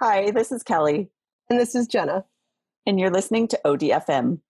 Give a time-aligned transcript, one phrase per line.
[0.00, 1.10] Hi, this is Kelly,
[1.48, 2.24] And this is Jenna.
[2.86, 4.40] and you're listening to ODFM.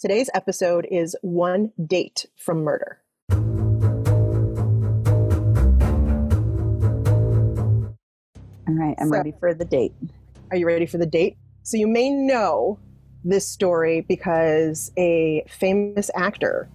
[0.00, 3.00] Today's episode is One Date from Murder.
[8.68, 9.92] All right, I'm So- ready for the date.
[10.50, 11.36] Are you ready for the date?
[11.62, 12.78] So, you may know
[13.24, 16.68] this story because a famous actor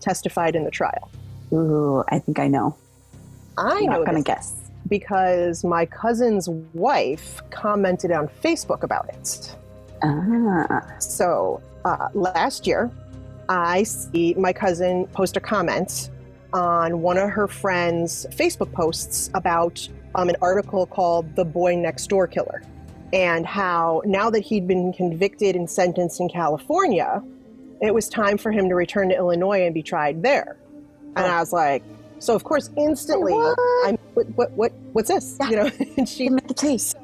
[0.00, 1.10] testified in the trial.
[1.52, 2.74] Ooh, I think I know.
[3.56, 4.63] I'm not going to guess.
[4.88, 9.56] Because my cousin's wife commented on Facebook about it.
[10.02, 12.90] Ah, So uh, last year,
[13.48, 16.10] I see my cousin post a comment
[16.52, 22.06] on one of her friends' Facebook posts about um, an article called The Boy Next
[22.08, 22.62] Door Killer
[23.12, 27.22] and how now that he'd been convicted and sentenced in California,
[27.80, 30.56] it was time for him to return to Illinois and be tried there.
[31.16, 31.30] And Oh.
[31.30, 31.82] I was like,
[32.18, 33.58] so of course, instantly, What?
[33.86, 35.36] I'm, what, what, what, what's this?
[35.40, 35.50] Yeah.
[35.50, 36.96] You know, and she give me the taste.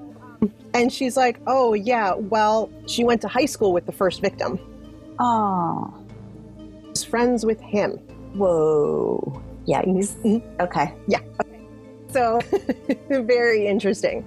[0.74, 4.58] and she's like, oh yeah, well, she went to high school with the first victim.
[5.19, 5.92] Oh,
[6.88, 7.92] was friends with him.
[8.34, 9.42] whoa.
[9.69, 10.14] Yikes.
[10.22, 10.42] Mhm.
[10.61, 10.94] Okay.
[12.12, 12.41] So
[13.25, 14.25] very interesting.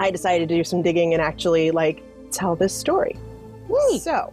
[0.00, 3.16] I decided to do some digging and actually like tell this story.
[4.00, 4.32] So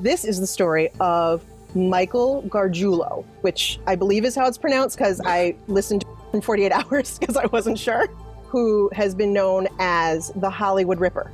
[0.00, 5.20] this is the story of Michael Gargiulo, which I believe is how it's pronounced because
[5.24, 8.06] I listened to in 48 hours because I wasn't sure,
[8.44, 11.30] who has been known as the Hollywood Ripper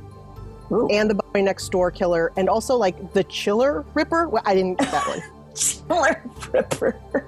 [0.71, 0.87] Ooh.
[0.89, 4.27] and the boy next door killer and also like the chiller ripper.
[4.27, 5.21] Well, I didn't get that one.
[5.57, 6.21] Chiller
[6.53, 6.95] Ripper.
[7.17, 7.21] I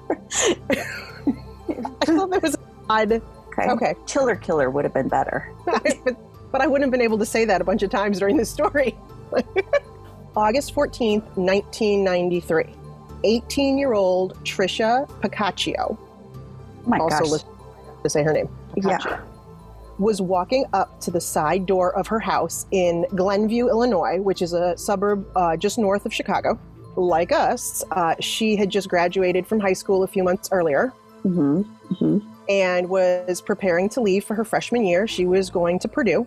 [2.04, 2.56] thought that was
[2.88, 3.12] odd.
[3.12, 3.70] Okay.
[3.70, 3.94] Okay.
[4.06, 5.52] Chiller Killer would have been better.
[5.64, 5.84] but,
[6.52, 8.48] but I wouldn't have been able to say that a bunch of times during this
[8.48, 8.96] story.
[10.36, 12.66] August 14th, 1993.
[13.24, 15.98] 18 year old Trisha Pacaccio, Oh
[16.86, 17.44] my also gosh.
[18.02, 19.20] to say her name, Yeah.
[19.98, 24.54] Was walking up to the side door of her house in Glenview, Illinois, which is
[24.54, 26.58] a suburb uh, just north of Chicago.
[26.96, 30.88] Like us, uh, she had just graduated from high school a few months earlier
[31.22, 31.60] hmm
[31.98, 35.06] hmm and was preparing to leave for her freshman year.
[35.06, 36.26] She was going to Purdue.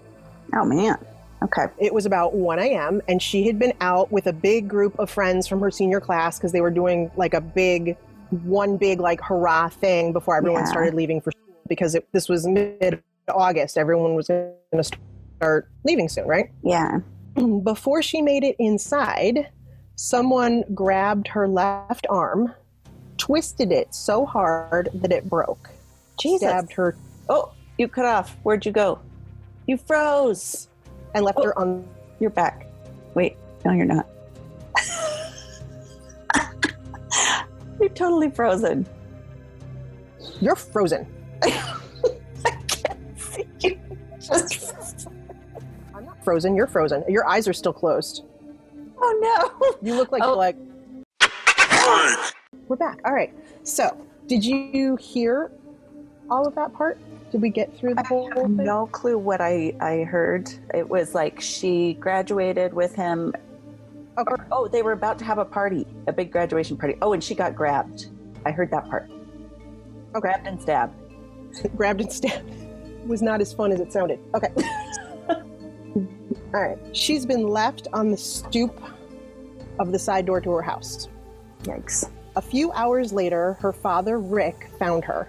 [0.55, 0.97] Oh, man.
[1.43, 1.65] Okay.
[1.77, 3.01] It was about 1 a.m.
[3.07, 6.37] and she had been out with a big group of friends from her senior class
[6.37, 7.97] because they were doing like a big,
[8.43, 10.69] one big like hurrah thing before everyone Yeah.
[10.69, 13.77] started leaving for school because it, this was mid August.
[13.77, 14.83] Everyone was going to
[15.37, 16.49] start leaving soon, right?
[16.63, 16.99] Yeah.
[17.63, 19.49] Before she made it inside,
[19.95, 22.53] someone grabbed her left arm,
[23.17, 25.69] twisted it so hard that it broke,
[26.19, 26.47] Jesus.
[26.47, 26.95] stabbed her,
[27.29, 28.35] Oh, you cut off.
[28.43, 28.99] Where'd you go?
[29.67, 30.67] You froze.
[31.13, 31.43] And left Oh.
[31.45, 31.85] her on
[32.19, 32.67] You're back.
[33.15, 34.07] Wait, no, you're not.
[37.79, 38.85] you're totally frozen.
[40.39, 41.05] You're frozen.
[41.43, 41.49] I
[42.67, 43.79] can't see you.
[44.19, 45.07] Just,
[45.95, 46.55] I'm not frozen.
[46.55, 47.03] You're frozen.
[47.09, 48.23] Your eyes are still closed.
[49.01, 49.71] oh no!
[49.81, 50.27] You look like Oh.
[50.29, 50.55] you're like.
[52.69, 52.99] We're back.
[53.05, 53.33] All right.
[53.63, 53.97] So,
[54.27, 55.51] did you hear
[56.29, 56.97] all of that part?
[57.33, 58.35] Did we get through the whole no!
[58.35, 60.51] I have no clue what I I heard.
[60.71, 63.33] It was like she graduated with him.
[64.19, 64.31] Okay.
[64.31, 66.95] Or, oh, they were about to have a party, a big graduation party.
[67.01, 68.05] Oh, and she got grabbed.
[68.45, 69.09] I heard that part.
[70.09, 70.19] Okay.
[70.19, 70.93] Grabbed and stabbed.
[71.75, 72.53] Grabbed and stabbed.
[73.07, 74.19] was not as fun as it sounded.
[74.35, 74.49] Okay.
[76.53, 76.77] all right.
[76.95, 78.79] She's been left on the stoop
[79.79, 81.07] of the side door to her house.
[81.63, 82.07] Yikes.
[82.35, 85.27] A few hours later, her father, Rick, found her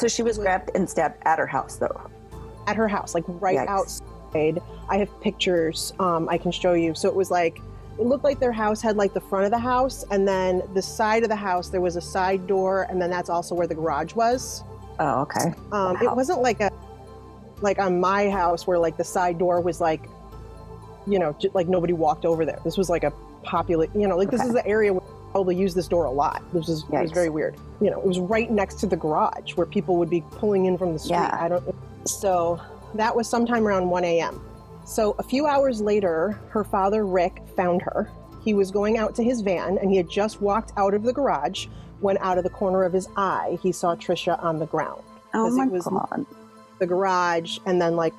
[0.00, 2.00] So she was grabbed and stabbed at her house, though.
[2.66, 4.00] at her house, like right Yikes.
[4.32, 4.62] outside.
[4.88, 6.94] I have pictures um, I can show you.
[6.94, 7.58] So it was like,
[7.98, 10.80] it looked like their house had like the front of the house, and then the
[10.80, 13.74] side of the house, there was a side door, and then that's also where the
[13.74, 14.62] garage was.
[14.98, 15.52] Oh, okay.
[15.72, 15.98] Um, Wow.
[16.00, 16.70] It wasn't like a,
[17.60, 20.02] like on my house where like the side door was like,
[21.06, 22.60] you know, j- like nobody walked over there.
[22.64, 23.12] This was like a
[23.42, 26.10] popular, you know, like this is the area where I probably use this door a
[26.10, 26.42] lot.
[26.52, 27.56] This was, it was very weird.
[27.80, 30.76] You know, it was right next to the garage where people would be pulling in
[30.76, 31.18] from the street.
[31.18, 31.38] Yeah.
[31.40, 31.74] I don't.
[32.04, 32.60] So
[32.94, 34.44] that was sometime around 1 a.m.
[34.84, 38.10] So a few hours later, her father Rick found her.
[38.42, 41.12] He was going out to his van, and he had just walked out of the
[41.12, 41.66] garage
[42.00, 45.50] when, out of the corner of his eye, he saw Trisha on the ground Oh
[45.50, 46.26] my god.
[46.80, 48.14] the garage and then like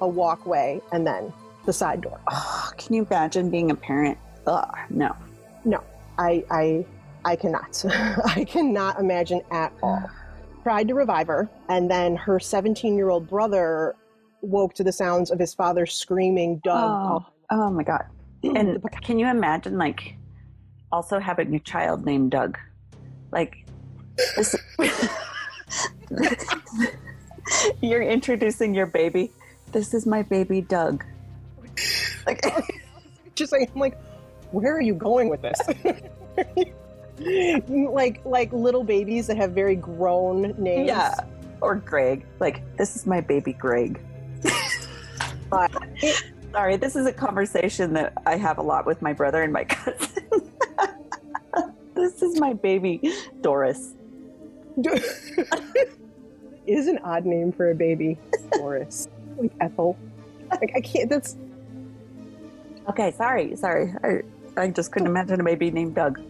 [0.00, 1.32] a walkway and then
[1.64, 2.20] the side door.
[2.30, 4.18] Oh, can you imagine being a parent?
[4.46, 5.16] Ugh, no.
[5.64, 5.82] no.
[6.18, 6.86] I I
[7.24, 7.84] I cannot.
[8.24, 10.10] I cannot imagine at all.
[10.62, 13.96] Tried to revive her and then her 17-year-old brother
[14.42, 18.04] woke to the sounds of his father screaming Doug Oh, oh my god.
[18.44, 20.16] And can you imagine like
[20.90, 22.58] also having a child named Doug?
[23.30, 23.66] Like
[24.36, 24.54] this
[27.80, 29.32] You're introducing your baby
[29.72, 31.04] This is my baby Doug.
[32.26, 32.44] Like,
[33.34, 33.98] just like I'm like,
[34.52, 35.60] where are you going with this?
[37.68, 40.86] like like little babies that have very grown names.
[40.86, 41.14] Yeah.
[41.60, 42.26] Or Greg.
[42.40, 44.00] Like, this is my baby Greg.
[45.48, 45.70] But
[46.52, 49.64] Sorry, this is a conversation that I have a lot with my brother and my
[49.68, 50.50] cousin.
[51.94, 53.00] this is my baby
[53.40, 53.94] Doris.
[56.66, 58.18] is an odd name for a baby.
[58.52, 59.08] Doris.
[59.38, 59.96] Like Ethel.
[60.50, 61.36] Like I can't that's
[62.88, 63.94] Okay, sorry, sorry.
[64.56, 66.20] I, just couldn't imagine a baby named Doug.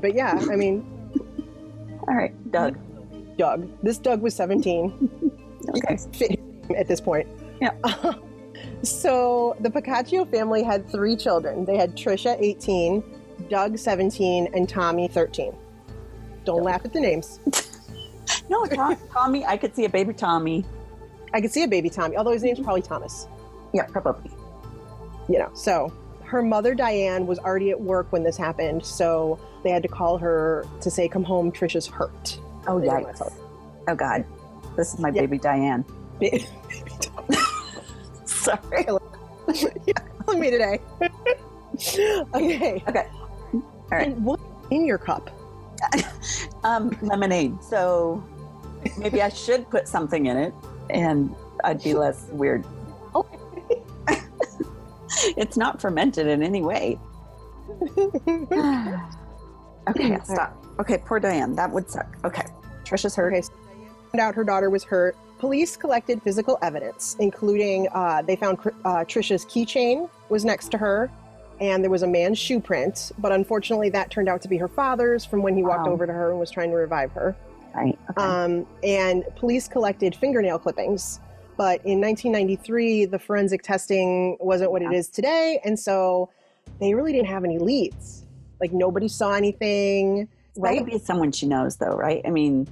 [0.00, 0.84] but yeah, I mean
[2.06, 2.78] All right, Doug.
[3.36, 3.68] Doug.
[3.82, 5.34] This Doug was 17.
[5.70, 5.98] Okay.
[6.78, 7.28] at this point.
[7.60, 7.72] Yeah.
[8.82, 11.66] so the Pacaccio family had three children.
[11.66, 13.02] They had Trisha, 18,
[13.50, 15.54] Doug, 17, and Tommy, 13.
[16.46, 17.40] Don't laugh at the names.
[18.50, 19.44] No, Tom, Tommy.
[19.44, 20.64] I could see a baby Tommy.
[21.34, 23.26] I could see a baby Tommy, although his name's probably Thomas.
[23.72, 24.30] Yeah, probably.
[25.28, 25.92] You know, so
[26.28, 30.18] her mother Diane was already at work when this happened, so they had to call
[30.18, 33.32] her to say, "Come home, Trisha's hurt." Oh, They yikes.
[33.88, 34.24] Oh, God.
[34.76, 35.22] This is my Yeah.
[35.22, 35.84] baby Diane.
[36.20, 36.46] Baby
[38.26, 38.84] Sorry.
[38.84, 39.00] Telling
[40.40, 40.78] me today.
[42.34, 42.82] okay.
[42.86, 43.06] Okay.
[43.54, 44.08] All right.
[44.08, 44.38] And what
[44.70, 45.30] in your cup?
[46.62, 47.62] Um, lemonade.
[47.62, 48.22] So
[48.98, 50.52] maybe I should put something in it
[50.90, 51.34] and
[51.64, 52.66] I'd be less weird.
[55.30, 55.40] Okay.
[55.40, 56.98] It's not fermented in any way.
[57.98, 60.64] okay, I'll stop.
[60.78, 61.54] Okay, poor Diane.
[61.56, 62.16] That would suck.
[62.24, 62.44] Okay.
[62.84, 63.32] Trisha's hurt.
[63.32, 63.52] Okay, so
[64.12, 65.16] found out her daughter was hurt.
[65.38, 71.10] Police collected physical evidence, including uh, they found uh, Trisha's keychain was next to her,
[71.60, 73.12] and there was a man's shoe print.
[73.18, 75.92] But unfortunately, that turned out to be her father's from when he walked Wow.
[75.92, 77.36] over to her and was trying to revive her.
[77.74, 77.96] Right.
[78.10, 78.22] Okay.
[78.22, 81.20] Um, and police collected fingernail clippings.
[81.58, 86.30] But in 1993, the forensic testing wasn't what it is today, and so
[86.80, 88.24] they really didn't have any leads.
[88.60, 90.28] Like nobody saw anything.
[90.54, 90.78] That Right?
[90.78, 92.22] could be someone she knows, though, right?
[92.24, 92.68] I mean,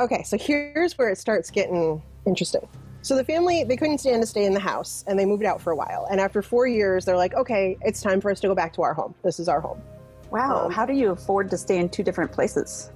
[0.00, 2.66] Okay, so here's where it starts getting interesting.
[3.02, 5.60] So the family they couldn't stand to stay in the house and they moved out
[5.60, 6.06] for a while.
[6.10, 8.82] And after 4 years they're like, "Okay, it's time for us to go back to
[8.82, 9.14] our home.
[9.22, 9.80] This is our home."
[10.30, 10.66] wow.
[10.66, 12.90] Um, how do you afford to stay in two different places?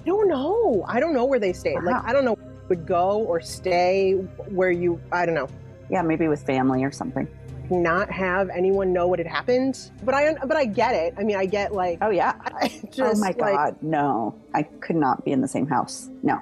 [0.00, 0.84] I don't know.
[0.88, 1.76] I don't know where they stayed.
[1.76, 1.92] Wow.
[1.92, 2.36] Like I don't know
[2.70, 4.12] would go or stay
[4.48, 5.48] where you I don't know.
[5.90, 7.28] Yeah, maybe with family or something.
[7.68, 9.90] Not have anyone know what had happened.
[10.02, 11.14] But I but I get it.
[11.18, 12.32] I mean, I get like Oh, yeah.
[12.90, 13.76] Just oh, my like, God.
[13.82, 14.34] no.
[14.54, 16.08] I could not be in the same house.
[16.22, 16.40] No.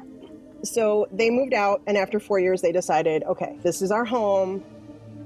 [0.64, 4.64] So they moved out, and after four years, they decided, okay, this is our home.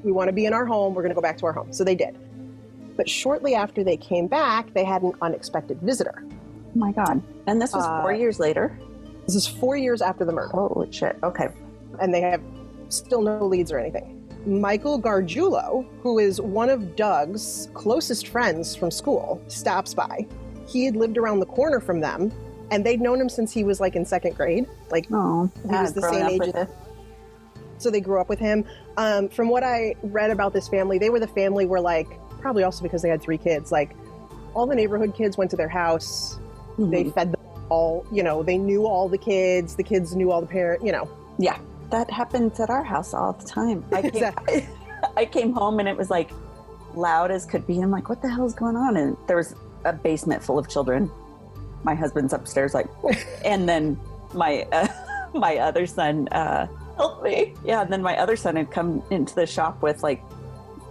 [0.05, 0.94] We want to be in our home.
[0.94, 1.72] We're going to go back to our home.
[1.72, 2.16] So they did.
[2.98, 6.22] But shortly after they came back, they had an unexpected visitor.
[6.22, 6.31] Oh,
[6.75, 7.22] my God.
[7.46, 8.78] And this was four Uh, years later?
[9.26, 11.16] This is four years after the murder, Holy shit.
[11.22, 11.48] Okay.
[12.00, 12.40] and they have
[12.88, 14.19] still no leads or anything.
[14.44, 20.26] Michael Gargiulo, who is one of Doug's closest friends from school, stops by.
[20.66, 22.32] He had lived around the corner from them,
[22.72, 24.66] and they'd known him since he was like in second grade.
[24.90, 26.69] Like Oh, He was the same age as-
[27.78, 28.64] so they grew up with him.
[28.96, 32.06] Um, from what I read about this family, they were the family where, like,
[32.40, 33.96] probably also because they had three kids, like,
[34.54, 36.38] all the neighborhood kids went to their house.
[36.78, 37.40] They fed them
[37.72, 39.76] all, you know, they knew all the kids.
[39.76, 41.08] The kids knew all the parents, you know.
[41.38, 41.58] Yeah,
[41.90, 43.82] that happens at our house all the time.
[43.92, 44.69] I came, Exactly.
[45.16, 46.30] I came home and it was like
[46.94, 47.81] loud as could be.
[47.81, 48.98] I'm like, what the hell is going on?
[48.98, 49.55] And there was
[49.86, 51.10] a basement full of children.
[51.82, 52.88] My husband's upstairs, like,
[53.44, 53.98] and then
[54.34, 54.88] my uh,
[55.34, 57.55] my other son uh, helped me.
[57.64, 60.22] Yeah, and then my other son had come into the shop with like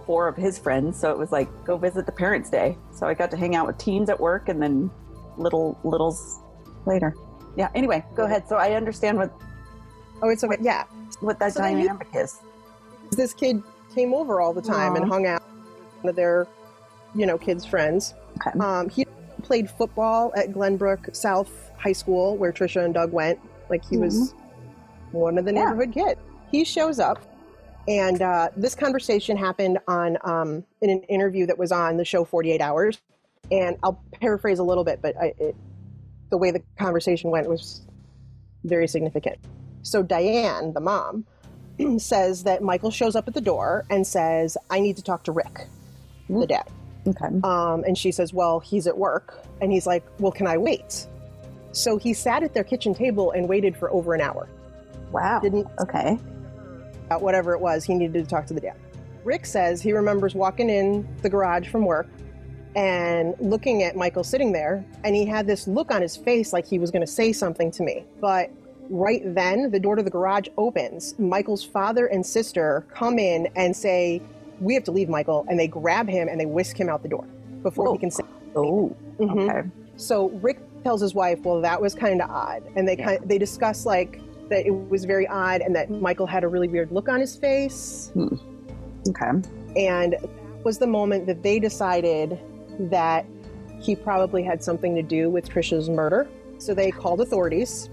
[0.04, 0.98] four of his friends.
[0.98, 2.76] So it was like, go visit the parents' day.
[2.92, 4.90] So I got to hang out with teens at work and then
[5.38, 6.41] little littles
[6.86, 7.14] later.
[7.56, 7.68] Yeah.
[7.74, 8.48] Anyway, go ahead.
[8.48, 9.30] So I understand what
[10.22, 10.56] Oh, it's okay.
[10.60, 10.84] Yeah.
[11.20, 12.40] what that So then you- dynamic is.
[13.10, 13.62] This kid
[13.94, 15.42] came over all the time and hung out
[16.02, 16.46] with their,
[17.14, 18.14] you know, kids' friends.
[18.38, 18.58] Okay.
[18.58, 19.04] Um, he
[19.42, 23.38] played football at Glenbrook South High School, where Trisha and Doug went.
[23.68, 24.34] Like he was
[25.10, 25.64] one of the Yeah.
[25.64, 26.20] neighborhood kids.
[26.50, 27.18] He shows up,
[27.88, 32.24] and uh, this conversation happened on um, in an interview that was on the show
[32.24, 33.00] 48 Hours.
[33.50, 35.56] And I'll paraphrase a little bit, but I, it,
[36.32, 37.82] the way the conversation went was
[38.64, 39.36] very significant.
[39.82, 41.24] So Diane, the mom,
[41.98, 45.32] says that Michael shows up at the door and says, "I need to talk to
[45.32, 45.66] Rick,
[46.28, 46.68] the dad."
[47.06, 47.26] Okay.
[47.44, 49.44] Um, and she says, Well, he's at work.
[49.60, 51.06] And he's like, Well, can I wait?
[51.72, 54.48] So he sat at their kitchen table and waited for over an hour.
[55.10, 55.40] Wow.
[55.40, 56.16] Didn't Okay.
[57.06, 58.76] about whatever it was, he needed to talk to the dad.
[59.24, 62.06] Rick says he remembers walking in the garage from work
[62.74, 66.66] and looking at Michael sitting there, and he had this look on his face like
[66.66, 68.04] he was going to say something to me.
[68.20, 68.50] But
[68.90, 71.18] Right then, the door to the garage opens.
[71.18, 74.20] Michael's father and sister come in and say,
[74.60, 75.46] We have to leave, Michael.
[75.48, 77.24] And they grab him and they whisk him out the door
[77.62, 77.92] before Whoa.
[77.92, 78.24] he can say.
[78.54, 79.48] Oh, Mhm.
[79.48, 79.68] okay.
[79.96, 83.16] So Rick tells his wife, "Well, that was kind of odd," and they Yeah.
[83.16, 86.68] kind they discuss like that it was very odd, and that Michael had a really
[86.68, 88.12] weird look on his face,
[89.08, 89.30] Okay.
[89.76, 92.38] and that was the moment that they decided
[92.78, 93.26] that
[93.80, 96.28] he probably had something to do with Trisha's murder.
[96.58, 97.90] So they called authorities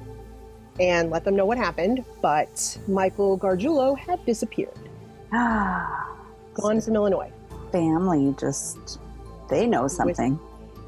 [0.79, 4.77] and let them know what happened, but Michael Gargiulo had disappeared,
[5.33, 6.17] Ah,
[6.53, 7.31] gone from Illinois.
[7.71, 8.99] family just,
[9.49, 10.39] they know something.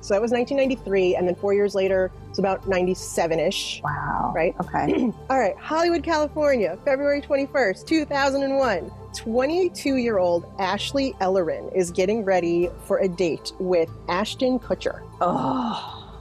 [0.01, 3.81] So that was 1993, and then four years later, it's about 97 ish.
[3.83, 4.31] Wow.
[4.33, 4.55] Right.
[4.61, 5.11] Okay.
[5.29, 8.89] All right, Hollywood, California, February 21st, 2001.
[9.17, 16.17] 22 year old Ashley Ellerin is getting ready for a date with Ashton Kutcher, oh,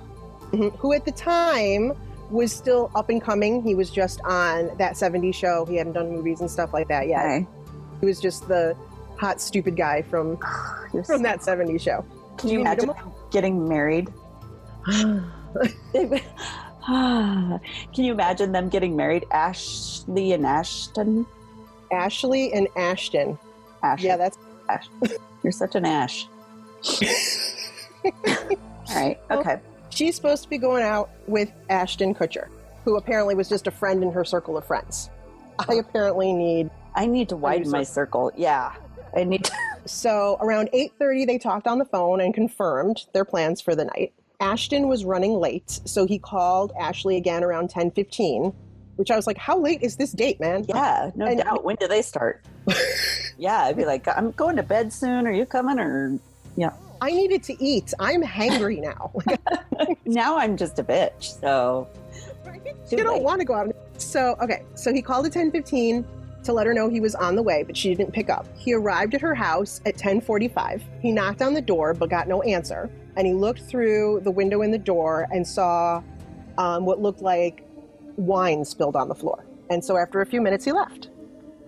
[0.51, 1.93] mhm, who at the time
[2.31, 3.63] was still up and coming.
[3.63, 5.65] He was just on that 70s show.
[5.67, 7.25] He hadn't done movies and stuff like that yet.
[7.25, 7.47] okay.
[8.01, 8.77] He was just the
[9.17, 10.37] hot, stupid guy from,
[10.91, 12.05] from so- that 70s show.
[12.39, 12.91] Can you you imagine
[13.31, 14.09] getting married?
[16.87, 17.61] Can
[18.05, 19.27] you imagine them getting married?
[19.31, 21.27] Ashley and Ashton?
[21.93, 23.39] Ashley and Ashton.
[23.83, 24.03] Ash.
[24.03, 24.39] Yeah, that's
[24.69, 24.89] Ash.
[25.43, 26.27] You're such an Ash.
[28.05, 28.13] All
[28.95, 29.19] right.
[29.31, 29.61] Okay.
[29.91, 32.49] She's supposed to be going out with Ashton Kutcher,
[32.85, 35.11] who apparently was just a friend in her circle of friends.
[35.69, 38.33] I apparently need I need to widen my circle.
[38.37, 38.73] Yeah.
[39.17, 39.53] I need to.
[39.87, 44.13] so around 8:30 they talked on the phone and confirmed their plans for the night.
[44.41, 48.55] Ashton was running late, so he called Ashley again around 10:15,
[48.97, 51.63] which I was like, "How late is this date, man?" Yeah, no And- doubt.
[51.65, 52.43] When do they start?
[53.39, 55.27] yeah, I'd be like, I'm going to bed soon.
[55.27, 55.79] Are you coming?
[55.79, 56.19] Or
[56.57, 56.71] yeah,
[57.01, 57.93] I needed to eat.
[57.99, 59.13] I'm hangry now.
[60.07, 61.39] now I'm just a bitch.
[61.41, 61.87] So
[62.91, 63.75] you don't want to go out.
[63.99, 64.63] So, okay.
[64.75, 66.05] So he called at 10:15
[66.45, 68.47] to let her know he was on the way, but she didn't pick up.
[68.57, 70.81] He arrived at her house at 10:45.
[71.03, 74.63] He knocked on the door but got no answer, and he looked through the window
[74.63, 76.03] in the door and saw
[76.57, 77.63] um, what looked like
[78.17, 79.45] wine spilled on the floor.
[79.69, 81.11] And so after a few minutes, he left.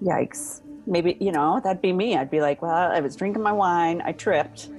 [0.02, 0.62] Yikes.
[0.86, 2.16] Maybe, you know, that'd be me.
[2.16, 4.00] I'd be like, well, I was drinking my wine.
[4.02, 4.70] I tripped.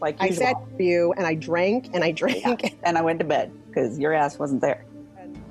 [0.00, 0.46] Like I usual.
[0.46, 3.96] sat for you, and I drank and I drank, and I went to bed because
[3.96, 4.84] your ass wasn't there.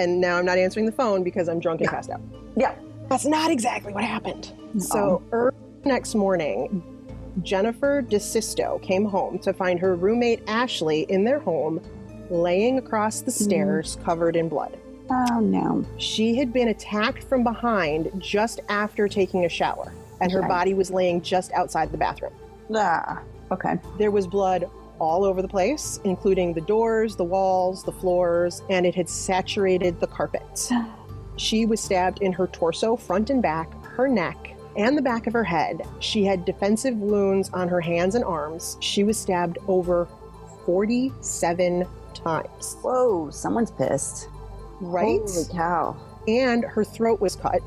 [0.02, 1.92] and now I'm not answering the phone because I'm drunk and Yeah.
[1.96, 2.22] passed out.
[2.58, 2.76] Yeah.
[3.10, 4.52] That's not exactly what happened.
[4.78, 6.84] So early next morning,
[7.44, 11.82] Jennifer DeSisto came home to find her roommate Ashley in their home,
[12.30, 14.78] laying across the stairs covered in blood.
[15.10, 15.86] Oh, no.
[15.98, 19.92] She had been attacked from behind just after taking a shower,
[20.22, 22.34] and her body was laying just outside the bathroom.
[22.76, 23.80] Ah, okay.
[23.98, 24.70] There was blood
[25.00, 30.00] all over the place, including the doors, the walls, the floors, and it had saturated
[30.00, 30.72] the carpet.
[31.38, 35.34] She was stabbed in her torso, front and back, her neck, and the back of
[35.34, 35.82] her head.
[36.00, 38.78] She had defensive wounds on her hands and arms.
[38.80, 40.08] She was stabbed over
[40.66, 44.30] 47 times, Whoa, someone's pissed.
[44.82, 45.20] right?
[45.26, 45.96] Holy cow.
[46.28, 47.62] And her throat was cut.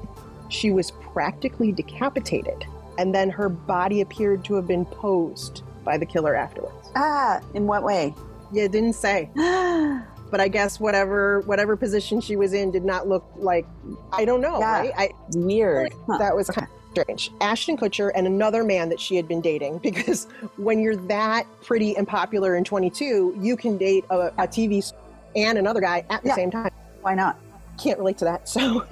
[0.49, 2.65] She was practically decapitated.
[2.99, 6.91] And then her body appeared to have been posed by the killer afterwards.
[6.95, 8.15] Ah, in what way?
[8.53, 9.31] Yeah, it didn't say.
[10.31, 13.67] but I guess whatever whatever position she was in did not look like
[14.13, 14.79] I don't know, Yeah.
[14.79, 14.93] right?
[14.97, 15.93] I, Weird.
[16.19, 17.31] That was kind of strange.
[17.41, 21.97] Ashton Kutcher and another man that she had been dating because when you're that pretty
[21.97, 24.99] and popular in 22, you can date a, a TV star
[25.35, 26.35] and another guy at the Yeah.
[26.35, 26.71] same time.
[27.01, 27.39] Why not?
[27.83, 28.49] Can't relate to that.
[28.49, 28.85] So,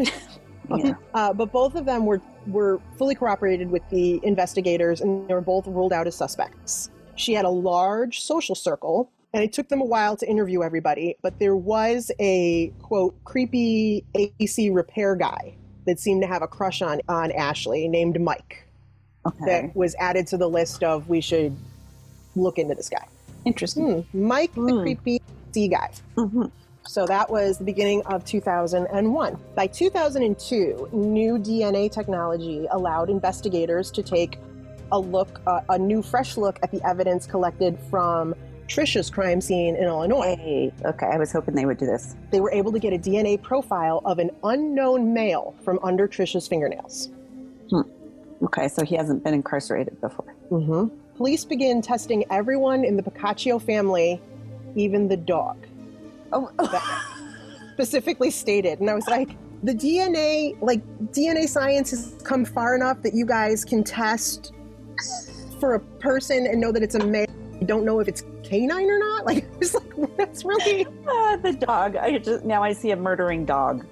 [0.75, 0.95] Yeah.
[1.14, 5.42] uh, but both of them were were fully cooperated with the investigators, and they were
[5.42, 6.88] both ruled out as suspects.
[7.14, 11.16] She had a large social circle, and it took them a while to interview everybody.
[11.21, 15.54] But there was a quote creepy AC repair guy
[15.90, 18.64] that seemed to have a crush on on Ashley, named Mike,
[19.26, 19.44] Okay.
[19.47, 21.54] that was added to the list of we should
[22.37, 23.04] look into this guy.
[23.44, 24.04] Interesting.
[24.04, 24.82] Hmm, Mike, the Hmm.
[24.82, 25.20] creepy
[25.52, 25.90] C guy.
[26.14, 26.44] hmm
[26.87, 29.37] So that was the beginning of 2001.
[29.56, 34.38] By 2002, new DNA technology allowed investigators to take
[34.92, 38.35] a look, uh, a new fresh look at the evidence collected from
[38.71, 40.37] Trisha's crime scene in Illinois.
[40.37, 41.07] Hey, okay.
[41.07, 42.15] I was hoping they would do this.
[42.31, 46.47] They were able to get a DNA profile of an unknown male from under Trisha's
[46.47, 47.11] fingernails.
[48.43, 50.35] Okay, so he hasn't been incarcerated before.
[50.50, 50.97] Mm-hmm.
[51.17, 54.21] Police begin testing everyone in the Pacaccio family,
[54.77, 55.67] even the dog.
[56.33, 56.50] Oh,
[57.75, 58.81] specifically stated.
[58.81, 59.31] And I was like,
[59.62, 60.81] the DNA, like
[61.12, 64.55] DNA science has come far enough that you guys can test
[65.59, 67.27] for a person and know that it's a male.
[67.61, 69.25] You don't know if it's canine or not.
[69.30, 71.97] Like, it's like that's really ah, the dog.
[71.97, 73.87] I just now I see a murdering dog.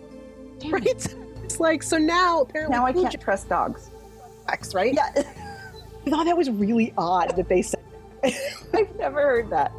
[0.58, 1.16] Damn right?
[1.44, 3.90] It's like so now apparently Now I can't trust dogs.
[4.46, 4.92] Jack's, right?
[4.92, 7.80] Yeah, I thought that was really odd that they said.
[8.22, 9.72] I've never heard that.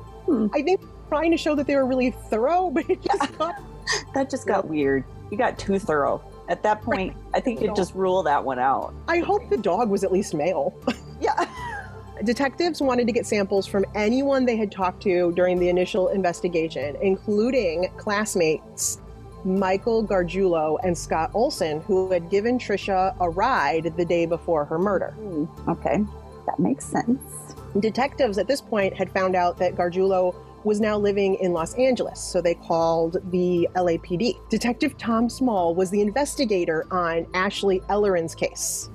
[0.53, 3.61] I think trying to show that they were really thorough, but it just got
[4.13, 5.03] That just got weird.
[5.31, 6.23] You got too thorough.
[6.47, 8.93] At that point, I think you'd just rule that one out.
[9.07, 10.75] I hope the dog was at least male.
[11.19, 11.48] Yeah.
[12.23, 16.97] Detectives wanted to get samples from anyone they had talked to during the initial investigation,
[17.01, 18.99] including classmates
[19.45, 24.77] Michael Gargiulo and Scott Olson, who had given Trisha a ride the day before her
[24.77, 25.11] murder.
[25.11, 26.03] Hmm, Okay,
[26.45, 27.21] that makes sense.
[27.79, 30.35] Detectives at this point had found out that Gargiulo
[30.65, 34.35] was now living in Los Angeles, so they called the LAPD.
[34.49, 38.89] Detective Tom Small was the investigator on Ashley Ellerin's case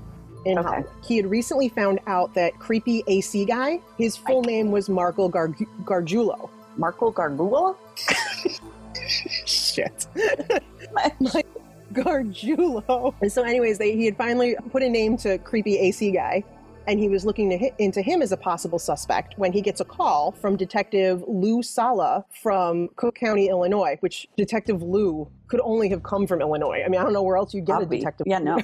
[0.44, 0.68] in Okay.
[0.68, 0.90] Hollywood.
[1.06, 5.48] He had recently found out that creepy AC guy, his full name was Marco Gar-
[5.84, 6.50] Gargiulo.
[6.76, 7.76] Marco Gargula?
[9.46, 10.06] Shit.
[11.92, 13.14] Gargiulo.
[13.20, 16.42] And so, anyways, they, he had finally put a name to creepy AC guy,
[16.86, 19.80] and he was looking to hit into him as a possible suspect when he gets
[19.80, 25.88] a call from Detective Lou Sala from Cook County, Illinois, which Detective Lou could only
[25.88, 26.82] have come from Illinois.
[26.84, 28.26] I mean, I don't know where else you get a detective.
[28.28, 28.58] Yeah, no.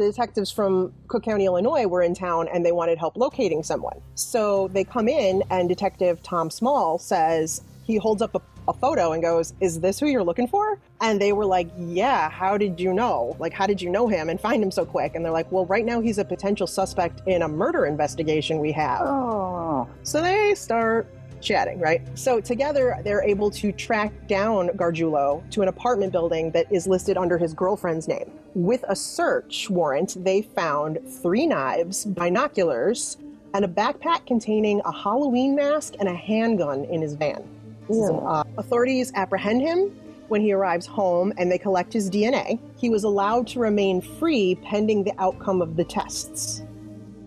[0.00, 4.00] The detectives from Cook County, Illinois were in town and they wanted help locating someone.
[4.14, 9.12] So they come in, and Detective Tom Small says, he holds up a, a photo
[9.12, 10.78] and goes, Is this who you're looking for?
[11.00, 13.36] And they were like, Yeah, how did you know?
[13.38, 15.14] Like, how did you know him and find him so quick?
[15.14, 18.72] And they're like, Well, right now he's a potential suspect in a murder investigation we
[18.72, 19.02] have.
[19.02, 22.02] Oh, So they start chatting, right?
[22.18, 27.16] So together they're able to track down Gargiulo to an apartment building that is listed
[27.16, 28.30] under his girlfriend's name.
[28.54, 33.16] With a search warrant, they found three knives, binoculars,
[33.54, 37.42] and a backpack containing a Halloween mask and a handgun in his van.
[37.88, 39.90] So, uh, authorities apprehend him
[40.28, 42.60] when he arrives home and they collect his DNA.
[42.76, 46.62] He was allowed to remain free pending the outcome of the tests.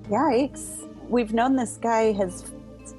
[0.09, 0.87] yikes.
[1.09, 2.51] We've known this guy has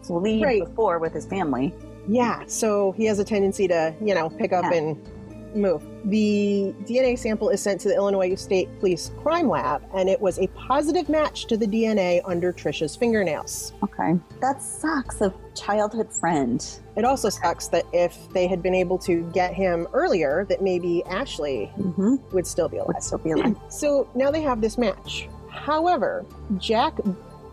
[0.07, 0.65] fled Right.
[0.65, 1.75] before with his family.
[2.09, 4.79] Yeah, so he has a tendency to, you know, pick up Yeah.
[4.79, 5.09] and
[5.55, 5.83] move.
[6.07, 10.39] The DNA sample is sent to the Illinois State Police Crime Lab, and it was
[10.41, 13.73] a positive match to the DNA under Trisha's fingernails.
[13.85, 14.19] Okay.
[14.41, 15.21] That sucks.
[15.21, 16.63] A childhood friend.
[16.97, 21.03] It also sucks that if they had been able to get him earlier, that maybe
[21.07, 22.17] Ashley Mm-hmm.
[22.33, 22.89] would still be alive.
[22.89, 23.57] Would still be alive.
[23.69, 25.29] So now they have this match.
[25.49, 26.27] However,
[26.59, 26.99] Jack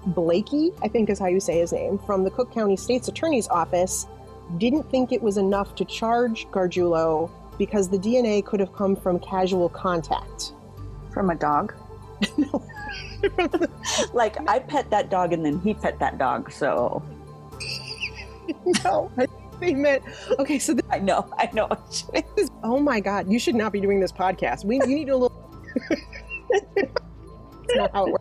[0.08, 3.48] Blakey, I think is how you say his name, from the Cook County State's Attorney's
[3.48, 4.08] Office,
[4.58, 9.20] didn't think it was enough to charge Gargiulo because the DNA could have come from
[9.20, 10.54] casual contact.
[11.14, 11.74] From a dog.
[14.14, 16.52] like, I pet that dog and then he pet that dog.
[16.52, 17.04] So
[18.84, 20.04] no, I think they meant
[20.40, 20.60] okay.
[20.60, 21.70] So this I know, I know.
[22.38, 24.66] is oh my god, you should not be doing this podcast.
[24.66, 25.38] We you need a little.
[26.50, 28.21] It's not how it works.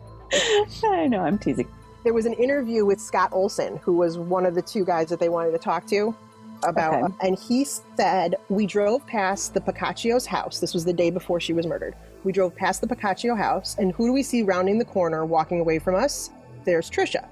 [0.83, 1.67] I know, I'm teasing.
[2.03, 5.19] there was an interview with Scott Olson, who was one of the two guys that
[5.19, 6.15] they wanted to talk to
[6.63, 7.27] about, Okay.
[7.27, 10.59] and he said, We drove past the Pacaccio's house.
[10.59, 11.95] This was the day before she was murdered.
[12.23, 15.59] We drove past the Pacaccio house, and who do we see rounding the corner, walking
[15.59, 16.29] away from us?
[16.65, 17.27] There's Trisha.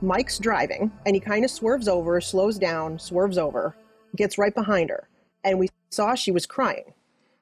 [0.00, 3.76] Mike's driving, and he kind of swerves over, slows down, swerves over,
[4.16, 5.08] gets right behind her,
[5.44, 6.92] and we saw she was crying.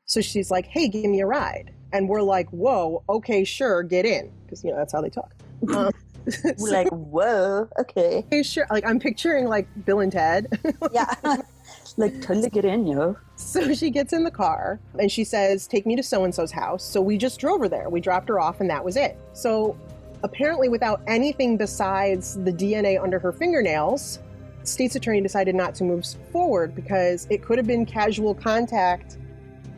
[0.05, 1.73] So she's like, Hey, give me a ride.
[1.93, 4.31] And we're like, Whoa, okay, sure, get in.
[4.45, 5.33] Because, you know, that's how they talk.
[5.75, 5.91] Um,
[6.45, 8.19] We're so- like, whoa, okay.
[8.27, 8.67] Okay, sure.
[8.71, 10.47] Like I'm picturing like Bill and Ted.
[10.93, 11.13] Yeah.
[11.97, 13.17] like, totally get in, yo.
[13.37, 16.51] so she gets in the car and she says, "Take me to so and so's
[16.53, 17.89] house." So we just drove her there.
[17.89, 19.17] We dropped her off, and that was it.
[19.33, 19.77] So
[20.23, 24.19] apparently, without anything besides the DNA under her fingernails,
[24.65, 29.17] state's attorney decided not to move forward because it could have been casual contact.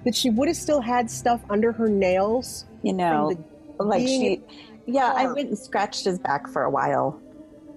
[0.05, 2.67] That she would have still had stuff under her nails.
[2.83, 3.33] You know,
[3.79, 4.41] like she,
[4.87, 7.21] yeah, I went and scratched his back for a while,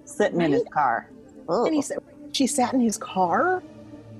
[0.04, 0.70] sitting in his Right?
[0.72, 1.10] car.
[1.48, 1.98] And he Oh, said,
[2.32, 3.62] "She sat in his car."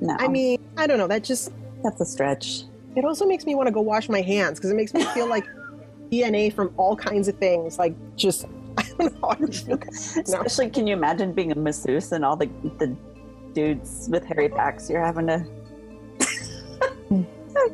[0.00, 1.08] no, I mean, I don't know.
[1.08, 1.50] That just
[1.82, 2.62] that's a stretch.
[2.94, 5.28] It also makes me want to go wash my hands because it makes me feel
[5.28, 5.44] like
[6.12, 7.78] DNA from all kinds of things.
[7.78, 8.44] Like just
[8.78, 9.28] I don't know.
[9.30, 9.78] I just no.
[10.20, 12.46] Especially, can you imagine being a masseuse and all the
[12.78, 12.96] the
[13.52, 15.44] dudes with hairy backs you're having to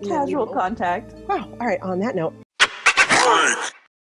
[0.03, 1.15] casual contact?
[1.29, 1.49] Wow.
[1.61, 1.81] All right.
[1.83, 2.35] On that note,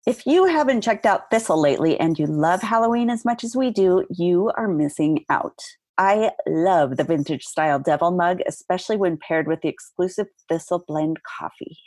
[0.05, 3.71] If you haven't checked out Thistle lately and you love Halloween as much as we
[3.71, 5.59] do, you are missing out.
[5.97, 11.17] I love the vintage style devil mug, especially when paired with the exclusive Thistle blend
[11.23, 11.77] coffee.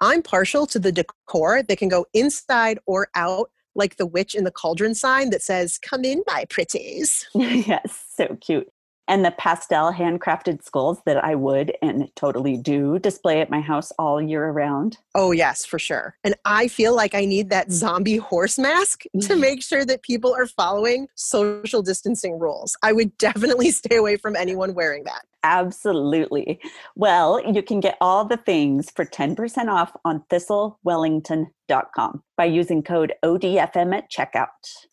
[0.00, 4.44] I'm partial to the decor that can go inside or out, like the witch in
[4.44, 8.68] the cauldron sign that says "Come in, my pretties." yes, so cute.
[9.08, 13.90] And the pastel handcrafted skulls that I would and totally do display at my house
[13.98, 14.98] all year around.
[15.14, 16.16] Oh, yes, for sure.
[16.22, 19.40] And I feel like I need that zombie horse mask to mm-hmm.
[19.40, 22.76] make sure that people are following social distancing rules.
[22.82, 25.22] I would definitely stay away from anyone wearing that.
[25.42, 26.60] Absolutely.
[26.94, 33.14] Well, you can get all the things for 10% off on thistlewellington.com by using code
[33.24, 34.48] ODFM at checkout.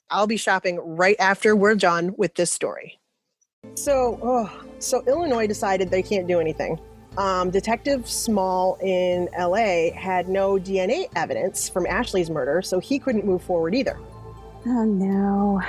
[0.09, 2.99] I'll be shopping right after we're done with this story.
[3.75, 6.79] So, oh, so Illinois decided they can't do anything.
[7.17, 13.25] Um, Detective Small in LA had no DNA evidence from Ashley's murder, so he couldn't
[13.25, 13.97] move forward either.
[14.65, 15.61] Oh no.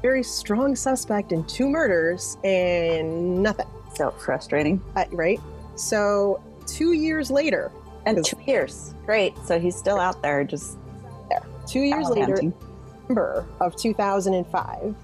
[0.00, 3.66] Very strong suspect in two murders and nothing.
[3.94, 4.80] So frustrating.
[4.96, 5.40] Uh, right?
[5.76, 7.70] So, two years later,
[8.06, 8.94] And two years.
[9.06, 9.36] Great.
[9.44, 10.78] So he's still out there just
[11.28, 12.54] there, two years later, gallivanting.
[13.08, 14.94] November of 2005,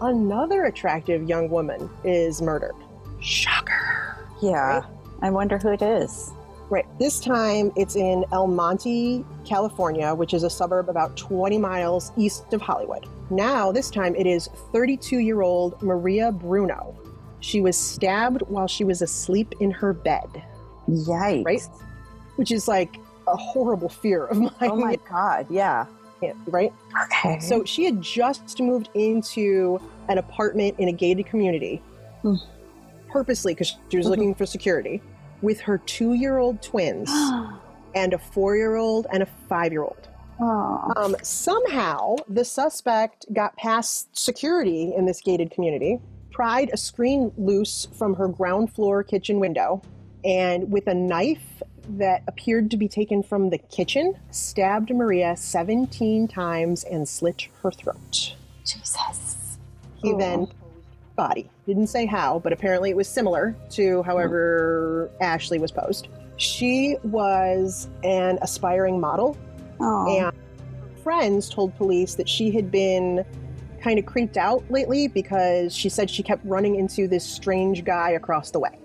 [0.00, 2.74] another attractive young woman is murdered.
[3.20, 4.16] Shocker.
[4.42, 4.82] Yeah.
[5.22, 6.32] I wonder who it is.
[6.70, 6.86] Right.
[6.98, 12.52] This time it's in El Monte, California, which is a suburb about 20 miles east
[12.52, 13.06] of Hollywood.
[13.30, 16.94] Now, this time it is 32 year old Maria Bruno.
[17.40, 20.42] She was stabbed while she was asleep in her bed,
[20.88, 21.44] Yikes.
[21.44, 21.62] Right?
[22.36, 24.52] which is like a horrible fear of mine.
[24.60, 25.46] Oh my god.
[25.50, 25.86] Yeah.
[26.46, 26.72] Right?
[27.04, 27.38] Okay.
[27.40, 31.82] So she had just moved into an apartment in a gated community
[32.22, 32.34] Hmm.
[33.08, 34.10] purposely because she was Mhm.
[34.10, 35.00] looking for security
[35.42, 37.10] with her two year old twins
[37.94, 40.08] and a four year old and a five year old.
[40.96, 46.00] Um, somehow, the suspect got past security in this gated community,
[46.30, 49.82] pried a screen loose from her ground floor kitchen window,
[50.24, 51.62] and with a knife
[51.96, 57.70] that appeared to be taken from the kitchen, stabbed Maria 17 times and slit her
[57.70, 58.34] throat.
[58.64, 59.58] Jesus.
[59.96, 60.18] He Oh.
[60.18, 60.48] then
[61.16, 61.50] body.
[61.66, 66.06] Didn't say how, but apparently it was similar to however Ashley was posed.
[66.36, 69.36] She was an aspiring model
[69.80, 70.06] Oh.
[70.08, 70.32] and
[71.02, 73.24] friends told police that she had been
[73.80, 78.10] kind of creeped out lately because she said she kept running into this strange guy
[78.10, 78.78] across the way.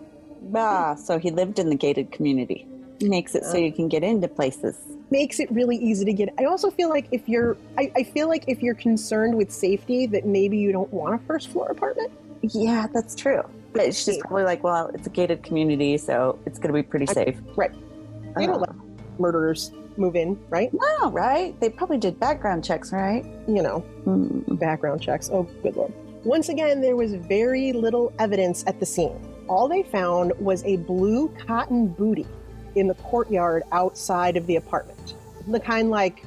[0.56, 2.68] Ah, so he lived in the gated community.
[3.04, 4.78] Makes it so you can get into places.
[5.12, 6.30] Makes it really easy to get.
[6.40, 10.06] I also feel like if you're, I, I feel like if you're concerned with safety,
[10.08, 12.12] that maybe you don't want a first floor apartment.
[12.42, 13.42] Yeah, that's true.
[13.74, 14.22] But she's Yeah.
[14.22, 17.38] probably like, well, it's a gated community, so it's going to be pretty I- safe.
[17.56, 17.72] right.
[18.36, 18.70] They don't Uh, let
[19.20, 20.72] murderers move in, right?
[20.74, 21.60] No, right?
[21.60, 23.24] They probably did background checks, right?
[23.48, 24.56] You know, Hmm.
[24.56, 25.30] background checks.
[25.32, 25.92] Oh, good lord.
[26.24, 29.20] Once again, there was very little evidence at the scene.
[29.48, 32.26] All they found was a blue cotton booty
[32.76, 35.16] in the courtyard outside of the apartment.
[35.48, 36.26] The kind like,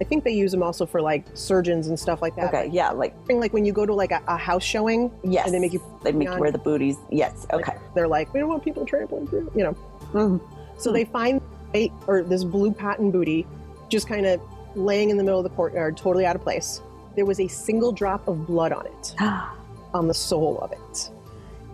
[0.00, 2.52] I think they use them also for like surgeons and stuff like that.
[2.54, 5.46] Okay, yeah, like, Like when you go to like a, a house showing, yes.
[5.46, 6.96] And they make you- They make you wear the booties.
[7.10, 7.74] Yes, okay.
[7.94, 9.76] they're like, we don't want people trampling through, you know.
[10.12, 10.40] Mhm.
[10.78, 10.94] So Hmm.
[10.94, 11.40] they find
[11.74, 13.46] a, or this blue cotton booty
[13.88, 14.40] just kind of
[14.74, 16.80] laying in the middle of the courtyard, totally out of place.
[17.16, 19.14] There was a single drop of blood on it.
[19.94, 21.10] on the sole of it.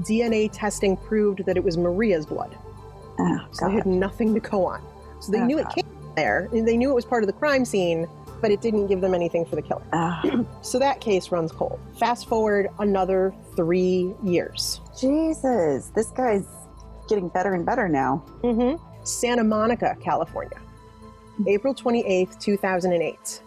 [0.02, 2.56] DNA testing proved that it was Maria's blood,
[3.22, 4.82] oh, so they had nothing to go on.
[5.20, 5.84] So they Oh, knew it came
[6.16, 8.06] there, they knew it was part of the crime scene,
[8.40, 9.82] but it didn't give them anything for the killer.
[9.92, 10.22] Ah,
[10.62, 11.78] So that case runs cold.
[11.98, 14.80] Fast forward another three years.
[14.98, 16.46] Jesus, this guy's
[17.08, 18.24] getting better and better now.
[18.42, 18.82] Mm-hmm.
[19.04, 20.58] Santa Monica, California,
[21.46, 23.42] April 28th, 2008.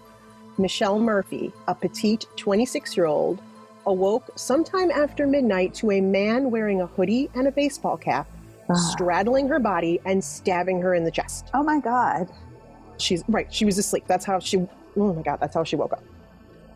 [0.57, 3.41] Michelle Murphy, a petite 26 year old,
[3.85, 8.27] awoke sometime after midnight to a man wearing a hoodie and a baseball cap
[8.69, 8.73] Ah.
[8.73, 11.49] straddling her body and stabbing her in the chest.
[11.53, 12.29] Oh my God.
[12.97, 14.05] She's right, she was asleep.
[14.07, 14.57] That's how she
[14.97, 16.03] oh my god, that's how she woke up.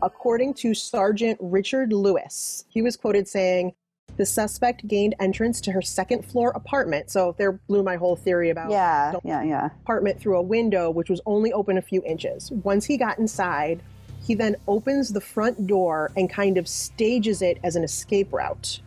[0.02, 3.74] According to Sergeant Richard Lewis, he was quoted saying,
[4.16, 7.10] the suspect gained entrance to her second floor apartment.
[7.10, 9.70] So there blew my whole theory about Yeah, yeah, yeah.
[9.82, 12.50] apartment through a window, which was only open a few inches.
[12.50, 13.82] Once he got inside,
[14.22, 18.80] he then opens the front door and kind of stages it as an escape route.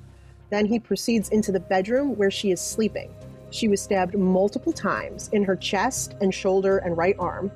[0.53, 3.11] Then he proceeds into the bedroom where she is sleeping.
[3.49, 7.51] She was stabbed multiple times in her chest and shoulder and right arm.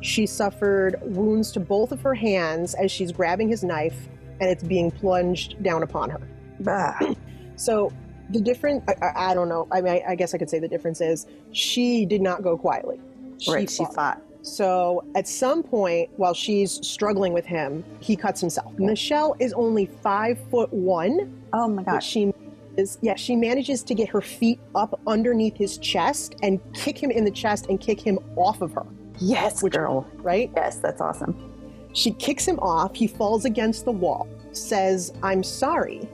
[0.00, 3.98] She suffered wounds to both of her hands as she's grabbing his knife
[4.40, 6.20] and it's being plunged down upon her.
[6.68, 6.98] Ah.
[7.58, 7.90] So
[8.28, 9.66] the difference, I, I, don't know.
[9.72, 12.58] I mean, I, I guess I could say the difference is she did not go
[12.58, 13.00] quietly.
[13.48, 14.20] right, she fought.
[14.46, 18.78] So at some point, while she's struggling with him, he cuts himself.
[18.78, 22.06] Michelle is only five foot one, Oh my gosh.
[22.06, 22.32] she
[22.76, 27.10] is yeah she manages to get her feet up underneath his chest and kick him
[27.10, 28.86] in the chest and kick him off of her.
[29.18, 30.06] Yes, Which- girl.
[30.18, 30.48] Right?
[30.54, 31.52] Yes, that's awesome.
[31.92, 32.94] She kicks him off.
[32.94, 34.28] He falls against the wall.
[34.52, 36.08] Says, "I'm sorry,"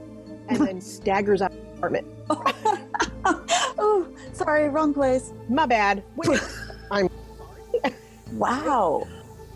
[0.47, 2.07] and then staggers out of the apartment.
[3.77, 5.33] oh, sorry, wrong place.
[5.49, 6.03] My bad.
[6.15, 6.39] Wait,
[8.37, 9.07] Wow.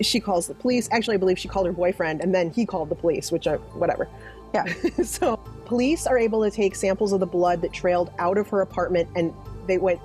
[0.02, 0.88] she calls the police.
[0.92, 3.56] Actually, I believe she called her boyfriend, and then he called the police, which I,
[3.56, 4.08] whatever.
[4.54, 4.66] Yeah.
[5.04, 8.62] so police are able to take samples of the blood that trailed out of her
[8.62, 9.34] apartment, and
[9.68, 10.00] they went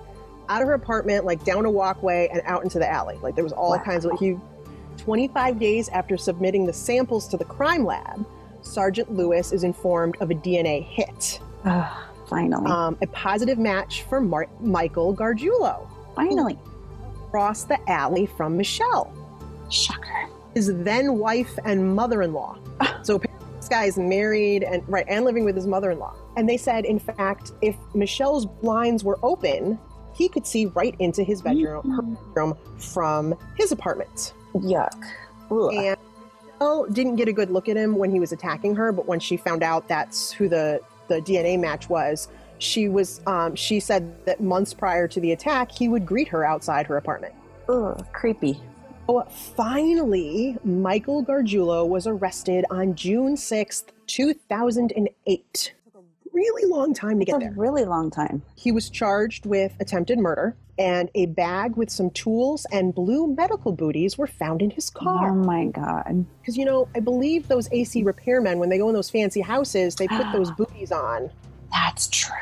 [0.49, 3.17] out of her apartment, like down a walkway and out into the alley.
[3.23, 3.83] Like there was all Wow.
[3.85, 4.19] kinds of.
[4.19, 4.37] He,
[4.99, 8.27] 25 days after submitting the samples to the crime lab,
[8.63, 12.71] Sergeant Lewis is informed of a DNA hit, Ah, finally.
[12.71, 16.59] um, a positive match for Mar- Michael Gargiulo, finally.
[17.33, 19.11] Across the alley from Michelle.
[19.71, 20.29] Shocker.
[20.55, 22.59] his then wife and mother-in-law.
[23.03, 26.15] so apparently this guy is married and right and living with his mother-in-law.
[26.37, 29.79] And they said, in fact, if Michelle's blinds were open,
[30.13, 32.15] he could see right into his bedroom, her mm-hmm.
[32.35, 34.35] bedroom from his apartment.
[34.55, 35.03] Yuck.
[35.51, 35.73] Ugh.
[35.73, 35.97] And
[36.45, 39.21] Michelle didn't get a good look at him when he was attacking her, but when
[39.21, 42.29] she found out that's who the the DNA match was,
[42.63, 46.45] she was um, she said that months prior to the attack, he would greet her
[46.45, 47.35] outside her apartment.
[47.69, 48.61] Ugh, creepy.
[49.09, 49.25] Oh,
[49.57, 55.75] finally, Michael Gargiulo was arrested on June 6th, 2008.
[55.93, 57.55] Took a really long time to get a there.
[57.57, 58.43] really long time.
[58.55, 63.73] He was charged with attempted murder, and a bag with some tools and blue medical
[63.73, 65.31] booties were found in his car.
[65.31, 66.25] Oh my god.
[66.41, 69.97] Because, you know, I believe those AC repairmen, when they go in those fancy houses,
[69.97, 71.31] they put those booties on.
[71.73, 72.33] That's true.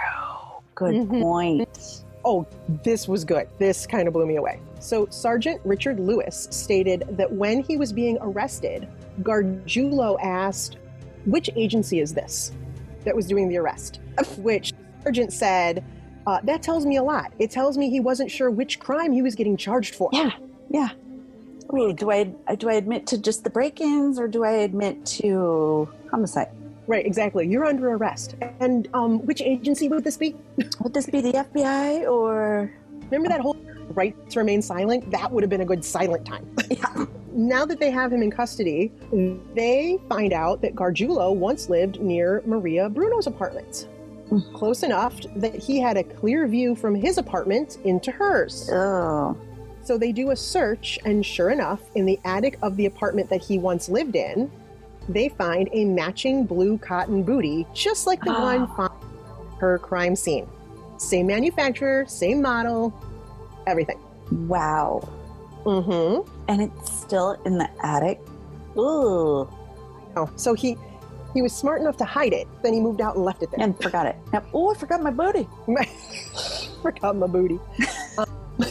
[0.74, 1.22] Good Mhm.
[1.22, 2.04] point.
[2.24, 2.46] Oh,
[2.82, 3.48] this was good.
[3.58, 4.60] This kind of blew me away.
[4.78, 8.86] So, Sergeant Richard Lewis stated that when he was being arrested,
[9.22, 10.76] Gargiulo asked,
[11.26, 12.52] Which agency is this
[13.04, 14.00] that was doing the arrest?
[14.38, 14.72] Which
[15.04, 15.84] Sergeant said,
[16.26, 17.32] uh, That tells me a lot.
[17.38, 20.08] It tells me he wasn't sure which crime he was getting charged for.
[20.12, 20.30] Yeah,
[20.70, 20.88] yeah.
[21.70, 22.24] Wait, do I
[22.56, 26.48] do I admit to just the break-ins or do I admit to homicide?
[26.90, 27.46] Right, exactly.
[27.46, 28.34] You're under arrest.
[28.58, 30.34] And um, which agency would this be?
[30.80, 32.68] Would this be the FBI or?
[33.04, 33.56] Remember that whole
[33.90, 35.08] right to remain silent?
[35.12, 36.44] That would have been a good silent time.
[36.70, 37.04] Yeah.
[37.32, 38.90] now that they have him in custody,
[39.54, 43.86] they find out that Gargiulo once lived near Maria Bruno's apartment.
[44.30, 44.52] Mm.
[44.52, 48.68] Close enough that he had a clear view from his apartment into hers.
[48.72, 49.36] Oh,
[49.82, 53.42] So they do a search, and sure enough, in the attic of the apartment that
[53.42, 54.50] he once lived in,
[55.12, 58.76] they find a matching blue cotton booty, just like the one Ah.
[58.76, 59.02] found
[59.58, 60.46] her crime scene.
[60.98, 62.92] Same manufacturer, same model,
[63.66, 63.98] everything.
[64.48, 65.06] wow.
[65.64, 66.30] Mm-hmm.
[66.48, 68.20] And it's still in the attic.
[68.78, 69.48] Ooh,
[70.16, 70.76] Oh, so he
[71.34, 72.48] he was smart enough to hide it.
[72.62, 73.60] Then he moved out and left it there.
[73.64, 74.16] and forgot it.
[74.52, 75.46] Oh, I forgot my booty.
[76.82, 77.60] Forgot my booty.
[78.18, 78.26] Um,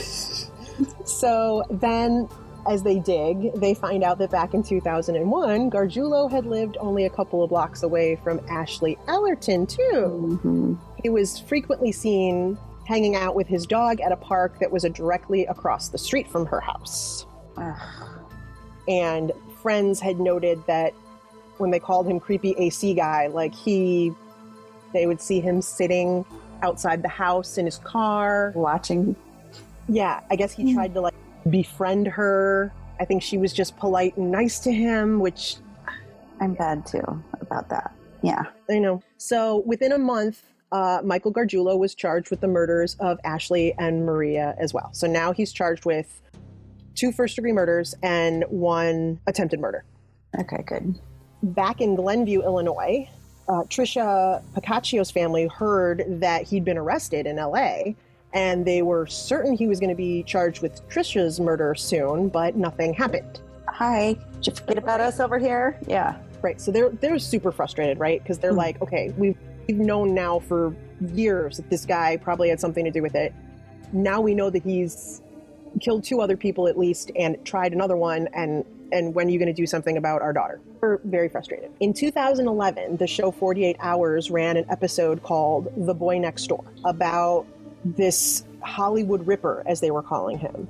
[1.05, 2.27] so then,
[2.67, 7.09] as they dig, they find out that back in 2001, Gargiulo had lived only a
[7.09, 10.39] couple of blocks away from Ashley Ellerin, too.
[10.43, 10.77] Mhm.
[11.01, 15.45] He was frequently seen hanging out with his dog at a park that was directly
[15.45, 17.25] across the street from her house.
[17.57, 17.75] Ugh.
[18.87, 20.93] And friends had noted that
[21.57, 24.11] when they called him creepy AC guy, like he,
[24.93, 26.25] they would see him sitting
[26.63, 28.51] outside the house in his car.
[28.55, 29.15] Watching.
[29.87, 30.75] Yeah, I guess he Hmm.
[30.75, 31.13] tried to like
[31.49, 32.73] befriend her.
[32.99, 35.57] I think she was just polite and nice to him, which
[36.41, 37.93] I'm bad too about that.
[38.21, 38.43] Yeah.
[38.69, 39.01] I know.
[39.17, 44.05] So within a month, uh, Michael Gargiulo was charged with the murders of Ashley and
[44.05, 44.89] Maria as well.
[44.93, 46.21] So now he's charged with
[46.95, 49.85] two first degree murders and one attempted murder.
[50.39, 50.63] Okay.
[50.65, 50.99] Good.
[51.41, 53.09] Back in Glenview, Illinois,
[53.47, 57.93] uh, Trisha Pacaccio's family heard that he'd been arrested in LA.
[58.33, 62.55] And they were certain he was going to be charged with Trisha's murder soon, but
[62.55, 63.39] nothing happened.
[63.67, 64.15] Hi.
[64.35, 65.79] Did you forget about us over here?
[65.87, 66.17] Yeah.
[66.41, 66.61] Right.
[66.61, 68.21] So they're they're super frustrated, right?
[68.21, 68.57] Because they're Hmm.
[68.57, 69.37] like, okay, we've
[69.67, 70.75] we've known now for
[71.13, 73.33] years that this guy probably had something to do with it.
[73.93, 75.21] Now we know that he's
[75.81, 79.37] killed two other people at least and tried another one and and when are you
[79.37, 80.59] going to do something about our daughter?
[80.81, 81.71] We're very frustrated.
[81.79, 87.45] In 2011, the show 48 Hours ran an episode called The Boy Next Door about
[87.83, 90.67] this Hollywood Ripper, as they were calling him,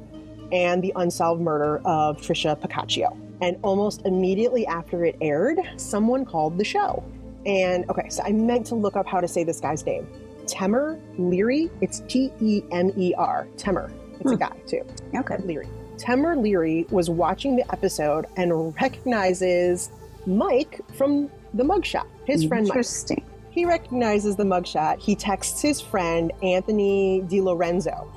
[0.51, 3.15] and the unsolved murder of Trisha Pacaccio.
[3.41, 7.03] And almost immediately after it aired, someone called the show.
[7.45, 10.05] And okay, so I meant to look up how to say this guy's name.
[10.45, 11.69] Temer Leary.
[11.79, 13.47] It's T E M E R.
[13.55, 13.91] Temer.
[14.19, 14.39] It's a Hmm.
[14.39, 14.81] guy too.
[15.15, 15.37] Okay.
[15.45, 15.67] Leary.
[15.97, 19.89] Temer Leary was watching the episode and recognizes
[20.25, 22.05] Mike from the mugshot.
[22.25, 22.75] His friend Mike.
[22.75, 23.23] Interesting.
[23.59, 24.99] He recognizes the mugshot.
[24.99, 28.07] He texts his friend Anthony DiLorenzo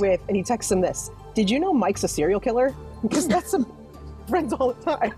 [0.00, 2.74] with, and he texts him this: "Did you know Mike's a serial killer?
[3.02, 3.70] Because that's some
[4.26, 5.12] friends all the time.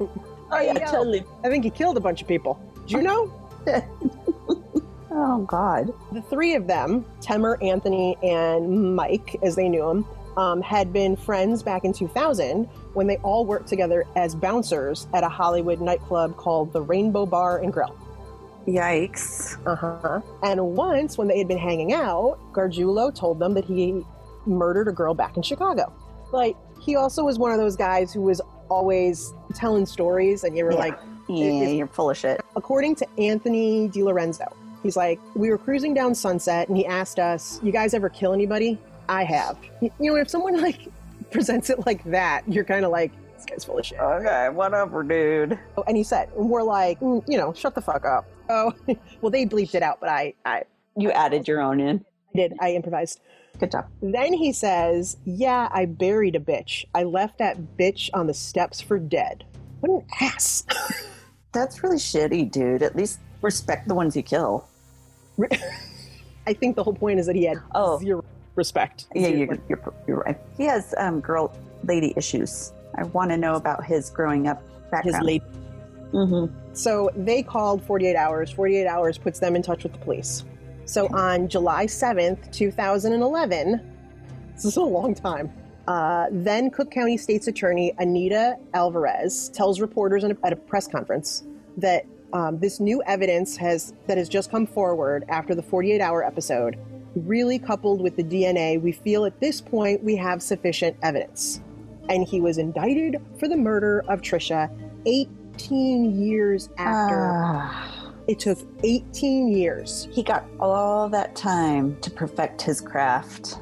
[0.50, 1.22] Oh yeah, totally.
[1.44, 2.60] I think he killed a bunch of people.
[2.88, 3.32] Did you know?"
[5.18, 5.94] Oh God.
[6.12, 10.06] The three of them, Temer, Anthony, and Mike, as they knew him,
[10.36, 15.24] um, had been friends back in 2000 when they all worked together as bouncers at
[15.24, 17.96] a Hollywood nightclub called the Rainbow Bar and Grill.
[18.66, 19.56] Yikes.
[19.66, 20.20] Uh huh.
[20.42, 24.02] And once, when they had been hanging out, Gargiulo told them that he
[24.46, 25.92] murdered a girl back in Chicago.
[26.32, 30.64] But he also was one of those guys who was always telling stories, and you
[30.64, 30.78] were Yeah.
[30.78, 30.98] like,
[31.28, 32.40] Yeah, Is- you're full of shit.
[32.54, 34.46] according to Anthony DiLorenzo,
[34.84, 38.32] he's like, we were cruising down Sunset, and he asked us, "You guys ever kill
[38.32, 39.56] anybody?" I have.
[39.80, 40.88] You know, if someone like
[41.32, 43.98] presents it like that, you're kind of like, this guy's full of shit.
[44.00, 45.58] Okay, whatever, dude.
[45.86, 48.26] And he said, and we're like, "Mm, you know, shut the fuck up.
[48.48, 48.72] Oh,
[49.20, 50.64] well, they bleeped it out, but I, I
[50.96, 52.04] You added your own in.
[52.34, 52.52] I did.
[52.60, 53.20] I improvised.
[53.58, 53.86] Good job.
[54.02, 56.84] Then he says, "Yeah, I buried a bitch.
[56.94, 59.44] I left that bitch on the steps for dead."
[59.80, 60.64] What an ass.
[61.52, 62.82] That's really shitty, dude.
[62.82, 64.68] At least respect the ones you kill.
[66.46, 67.98] I think the whole point is that he had Oh.
[67.98, 69.06] zero respect.
[69.14, 70.38] Yeah, Zero- you're, you're, you're right.
[70.56, 71.52] He has um, girl
[71.84, 72.72] lady issues.
[72.96, 75.26] I want to know about his growing up his background.
[75.26, 75.42] late.
[76.12, 76.54] mm-hmm.
[76.72, 78.50] So they called 48 hours.
[78.50, 80.44] 48 hours puts them in touch with the police.
[80.84, 83.80] So on July 7th, 2011,
[84.54, 85.52] this is a long time,
[85.88, 90.86] uh, then Cook County State's Attorney Anita Alvarez tells reporters in a- at a press
[90.86, 91.44] conference
[91.76, 96.24] that um, this new evidence has that has just come forward after the 48 hour
[96.24, 96.76] episode,
[97.14, 101.60] really coupled with the DNA, we feel at this point we have sufficient evidence.
[102.08, 104.70] And he was indicted for the murder of Trisha
[105.06, 107.32] 18 years after.
[107.34, 110.08] Ah, It took 18 years.
[110.10, 113.58] he got all that time to perfect his craft.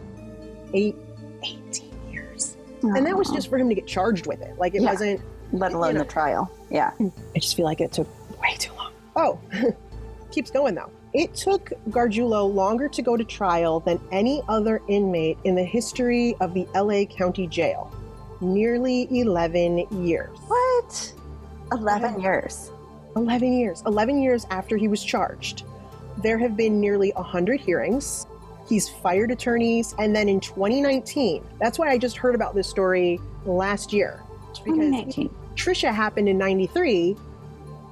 [0.72, 0.96] Eight,
[1.42, 2.56] 18 years.
[2.82, 4.58] And that was just for him to get charged with it.
[4.58, 4.90] Like it Yeah.
[4.90, 5.20] wasn't,
[5.52, 6.04] let alone you know.
[6.04, 6.50] the trial.
[6.70, 6.90] Yeah.
[7.00, 8.08] I just feel like it took
[8.40, 8.92] way too long.
[9.16, 9.38] Oh,
[10.30, 10.90] keeps going though.
[11.12, 16.34] It took Gargiulo longer to go to trial than any other inmate in the history
[16.40, 17.88] of the LA County Jail.
[18.40, 20.36] Nearly 11 years.
[20.46, 21.12] What?
[21.72, 22.32] Eleven Yeah.
[22.32, 22.70] years.
[23.16, 23.82] 11 years.
[23.86, 25.64] 11 years after he was charged.
[26.18, 28.26] There have been nearly 100 hearings.
[28.68, 29.94] He's fired attorneys.
[29.98, 34.22] And then in 2019, that's why I just heard about this story last year.
[34.48, 35.30] Because 2019.
[35.56, 37.16] Trisha happened in 93.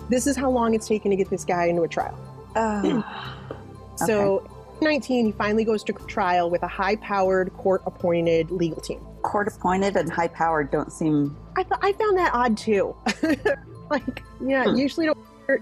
[0.08, 2.18] This is how long it's taken to get this guy into a trial.
[2.56, 3.38] Ah.
[3.96, 4.48] So,
[4.80, 9.00] 19, he finally goes to trial with a high powered court appointed legal team.
[9.22, 11.36] Court appointed and high powered don't seem.
[11.56, 12.94] I, th- I found that odd too.
[13.90, 14.76] like, yeah, Hmm.
[14.76, 15.18] usually don't.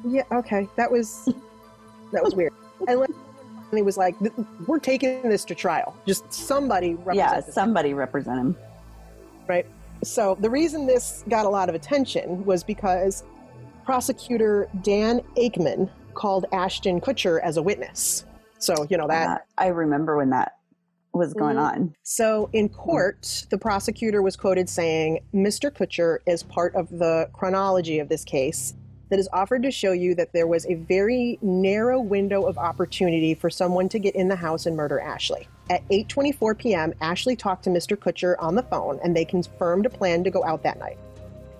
[0.09, 1.29] Yeah, okay, that was
[2.13, 2.53] that was weird.
[2.89, 3.11] And like,
[3.73, 4.15] he was like,
[4.67, 5.97] "We're taking this to trial.
[6.07, 8.57] Just somebody represent Yeah, this." somebody represent him.
[9.49, 9.67] Right.
[10.03, 13.25] So the reason this got a lot of attention was because
[13.85, 18.25] prosecutor Dan Akemon called Ashton Kutcher as a witness.
[18.59, 20.57] So you know that Uh, I remember when that
[21.13, 21.73] was going Mhm.
[21.73, 21.95] on.
[22.03, 25.71] So in court, the prosecutor was quoted saying, Mr.
[25.71, 28.75] Kutcher is part of the chronology of this case
[29.09, 33.35] that is offered to show you that there was a very narrow window of opportunity
[33.35, 35.49] for someone to get in the house and murder Ashley.
[35.69, 37.97] At 8:24 p.m., Ashley talked to Mr.
[37.97, 40.99] Kutcher on the phone and they confirmed a plan to go out that night.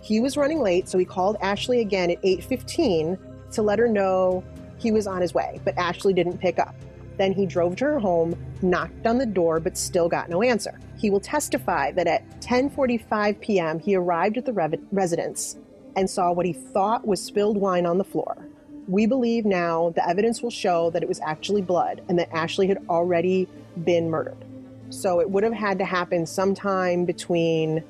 [0.01, 3.19] He was running late, so he called Ashley again at 8:15
[3.51, 4.45] to let her know
[4.79, 6.75] he was on his way, but Ashley didn't pick up.
[7.21, 10.81] Then he drove to her home, knocked on the door, but still got no answer.
[10.97, 13.79] He will testify that at 10:45 p.m.
[13.79, 15.59] he arrived at the rev- residence
[15.97, 18.49] and saw what he thought was spilled wine on the floor.
[18.89, 22.69] We believe now the evidence will show that it was actually blood and that Ashley
[22.69, 23.47] had already
[23.85, 24.43] been murdered.
[24.89, 27.85] So it would have had to happen sometime between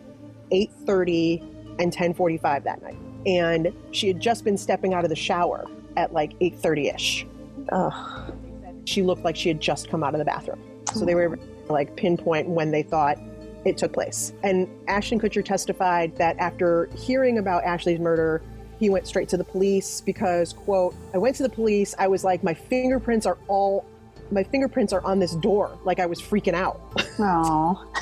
[0.51, 1.41] 8:30
[1.79, 2.99] and 10:45 that night.
[3.27, 5.67] And she had just been stepping out of the shower
[5.97, 7.29] at like 8:30ish
[7.71, 8.33] Ugh.
[8.91, 10.61] She looked like she had just come out of the bathroom.
[10.93, 11.41] So they mm-hmm.
[11.69, 13.19] were like pinpoint when they thought
[13.65, 14.33] it took place.
[14.43, 18.43] And Ashton Kutcher testified that after hearing about Ashley's murder,
[18.79, 21.95] he went straight to the police because, quote, I went to the police.
[21.99, 23.85] I was like, my fingerprints are all,
[24.31, 25.79] my fingerprints are on this door.
[25.85, 26.81] Like I was freaking out.
[27.19, 27.87] Oh.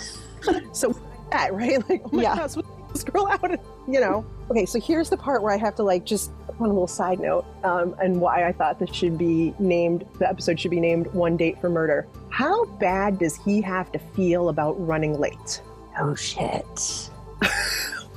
[0.72, 0.94] So
[1.30, 1.86] that, right?
[1.90, 2.36] Like, oh my Yeah.
[2.36, 2.62] God, so
[2.92, 3.50] this girl out,
[3.88, 4.24] you know?
[4.50, 7.20] Okay, so here's the part where I have to like just on a little side
[7.20, 11.06] note, um, and why I thought this should be named, the episode should be named
[11.08, 12.08] One Date for Murder.
[12.30, 15.62] How bad does he have to feel about running late?
[15.98, 17.10] Oh shit.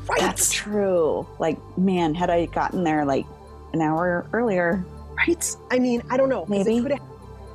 [0.09, 0.19] Right.
[0.19, 1.27] That's true.
[1.39, 3.25] Like, man, had I gotten there like
[3.73, 4.83] an hour earlier,
[5.15, 5.55] right.
[5.69, 6.45] I mean, I don't know.
[6.47, 6.83] Maybe.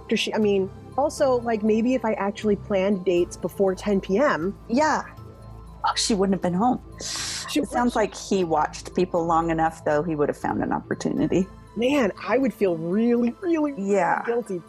[0.01, 4.57] After she, I mean, also, like maybe if I actually planned dates before 10 p.m.,
[4.69, 5.03] yeah.
[5.95, 6.81] She wouldn't have been home.
[7.49, 10.73] She- it sounds like he watched people long enough, though, he would have found an
[10.73, 11.47] opportunity.
[11.77, 14.23] man, I would feel really, really, really Yeah.
[14.25, 14.63] guilty.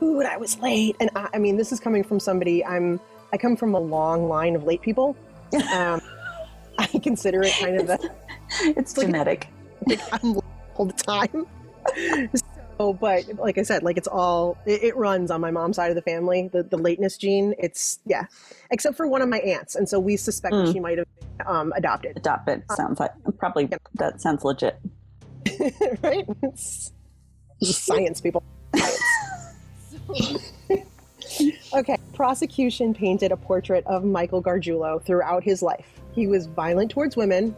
[0.00, 2.64] Dude, I was late, and I, I mean, this is coming from somebody.
[2.64, 3.00] I'm
[3.32, 5.16] I come from a long line of late people.
[5.74, 6.00] Um,
[6.78, 7.98] I consider it kind of a
[8.60, 9.48] It's like- genetic.
[9.86, 10.44] like I'm late
[10.76, 11.46] all the time.
[12.78, 15.90] So, but like I said, like it's all it, it runs on my mom's side
[15.90, 16.48] of the family.
[16.52, 17.54] The the lateness gene.
[17.58, 18.24] It's yeah,
[18.70, 20.72] except for one of my aunts, and so we suspect Mm.
[20.72, 22.16] she might have been, um, adopted.
[22.16, 24.78] Adopted sounds like probably that sounds legit.
[26.02, 26.26] right?
[26.42, 26.92] It's
[27.62, 28.42] science, people.
[28.74, 30.52] Science.
[31.74, 31.96] okay.
[32.14, 36.00] Prosecution painted a portrait of Michael Gargiulo throughout his life.
[36.12, 37.54] He was violent towards women,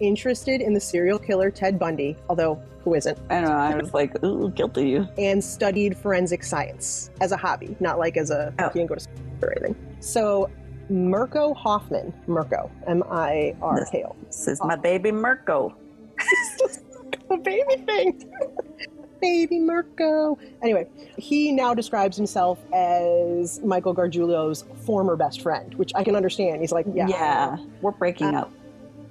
[0.00, 3.56] interested in the serial killer Ted Bundy, although who isn't, I don't know.
[3.56, 8.30] I was like, ooh, guilty and studied forensic science as a hobby, not like as
[8.30, 8.68] a Oh.
[8.70, 9.76] he didn't go to school or anything.
[10.00, 10.50] So
[10.90, 14.16] Mirko Hoffman, Mirko, M I R K O.
[14.26, 15.74] This is my baby Mirko.
[17.28, 18.30] the baby thing.
[19.20, 20.36] baby Mirko.
[20.62, 26.60] Anyway, he now describes himself as Michael Gargiulo's former best friend, which I can understand.
[26.60, 27.06] He's like, yeah.
[27.06, 28.52] Yeah, we're breaking Uh, up.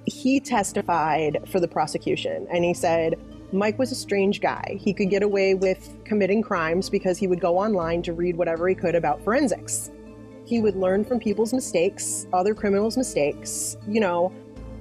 [0.06, 3.18] He testified for the prosecution and he said,
[3.52, 4.78] Mike was a strange guy.
[4.80, 8.66] He could get away with committing crimes because he would go online to read whatever
[8.68, 9.90] he could about forensics.
[10.46, 14.32] He would learn from people's mistakes, other criminals' mistakes, you know,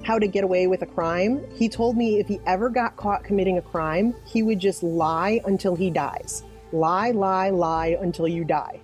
[0.04, 1.46] how to get away with a crime.
[1.54, 5.42] He told me if he ever got caught committing a crime, he would just lie
[5.46, 6.44] until he dies.
[6.72, 8.80] Lie, lie, lie until you die.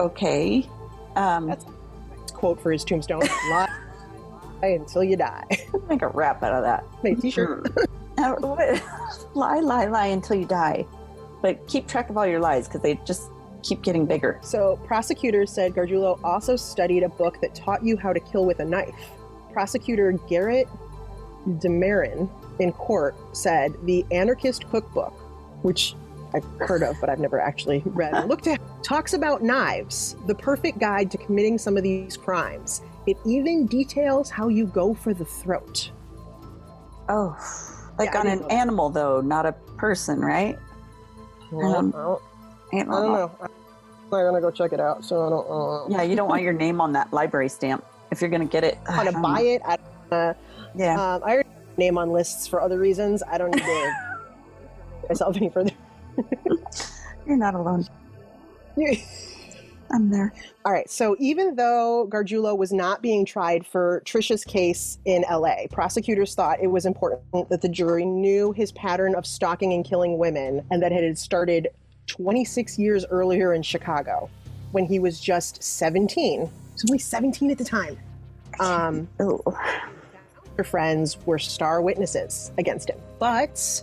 [0.00, 0.68] Okay.
[1.16, 1.66] Um, That's-
[2.34, 3.20] Quote for his tombstone
[3.50, 3.68] lie
[4.62, 5.44] until you die.
[5.88, 6.84] make a rap out of that.
[7.02, 7.68] Make a t shirt.
[8.18, 8.82] What-
[9.34, 10.84] lie, lie, lie until you die.
[11.40, 13.30] But keep track of all your lies because they just
[13.62, 14.40] keep getting bigger.
[14.42, 18.58] So, prosecutors said Gargiulo also studied a book that taught you how to kill with
[18.58, 19.12] a knife.
[19.52, 20.68] Prosecutor Garrett
[21.46, 22.28] Dameron
[22.58, 25.12] in court said the Anarchist Cookbook,
[25.62, 25.94] which
[26.34, 30.34] I've heard of but I've never actually read or looked at, talks about knives, the
[30.34, 32.82] perfect guide to committing some of these crimes.
[33.08, 35.90] It even details how you go for the throat.
[37.08, 37.34] Oh,
[37.98, 38.52] like Yeah, on an know that.
[38.54, 40.58] animal though, not a person, right?
[41.50, 42.22] Um, I don't,
[42.74, 43.32] I don't know.
[43.40, 43.48] I'm
[44.10, 45.96] not gonna go check it out, so I don't.
[45.96, 46.02] I.
[46.02, 48.76] Yeah, you don't want your name on that library stamp if you're gonna get it.
[48.86, 49.62] How to buy it?
[49.64, 49.78] I,
[50.14, 50.34] uh,
[50.74, 50.92] Yeah.
[50.92, 53.22] Um, I already have name on lists for other reasons.
[53.22, 53.92] I don't need to
[55.08, 55.70] myself any further.
[57.26, 57.86] You're not alone.
[59.90, 60.32] I'm there.
[60.64, 60.88] All right.
[60.90, 66.60] So even though Gargiulo was not being tried for Trisha's case in LA, prosecutors thought
[66.60, 70.82] it was important that the jury knew his pattern of stalking and killing women and
[70.82, 71.68] that it had started
[72.06, 74.28] 26 years earlier in Chicago
[74.72, 76.40] when he was just 17.
[76.40, 77.98] He was only 17 at the time.
[78.60, 79.40] Um, Oh,
[80.56, 82.98] her friends were star witnesses against him.
[83.18, 83.82] But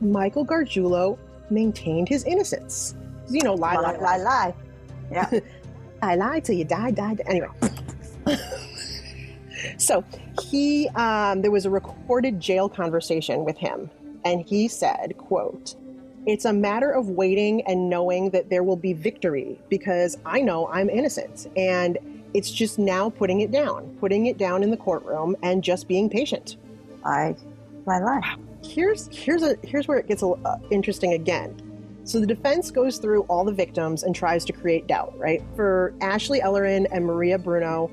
[0.00, 1.18] Michael Gargiulo
[1.50, 2.94] maintained his innocence.
[3.30, 4.54] You know, lie, lie, lie, lie.
[5.10, 5.40] Yeah.
[6.02, 7.22] I lied till you died, died.
[7.26, 7.48] Anyway.
[9.78, 10.04] so
[10.42, 13.90] he, um, there was a recorded jail conversation with him,
[14.24, 15.74] and he said, "quote
[16.26, 20.68] It's a matter of waiting and knowing that there will be victory because I know
[20.68, 21.98] I'm innocent, and
[22.34, 26.10] it's just now putting it down, putting it down in the courtroom, and just being
[26.10, 26.56] patient."
[27.04, 27.36] I,
[27.86, 28.36] lie, lie.
[28.64, 31.65] here's here's a here's where it gets a, uh, interesting again.
[32.06, 35.42] So the defense goes through all the victims and tries to create doubt, right?
[35.56, 37.90] For Ashley Ellerin and Maria Bruno,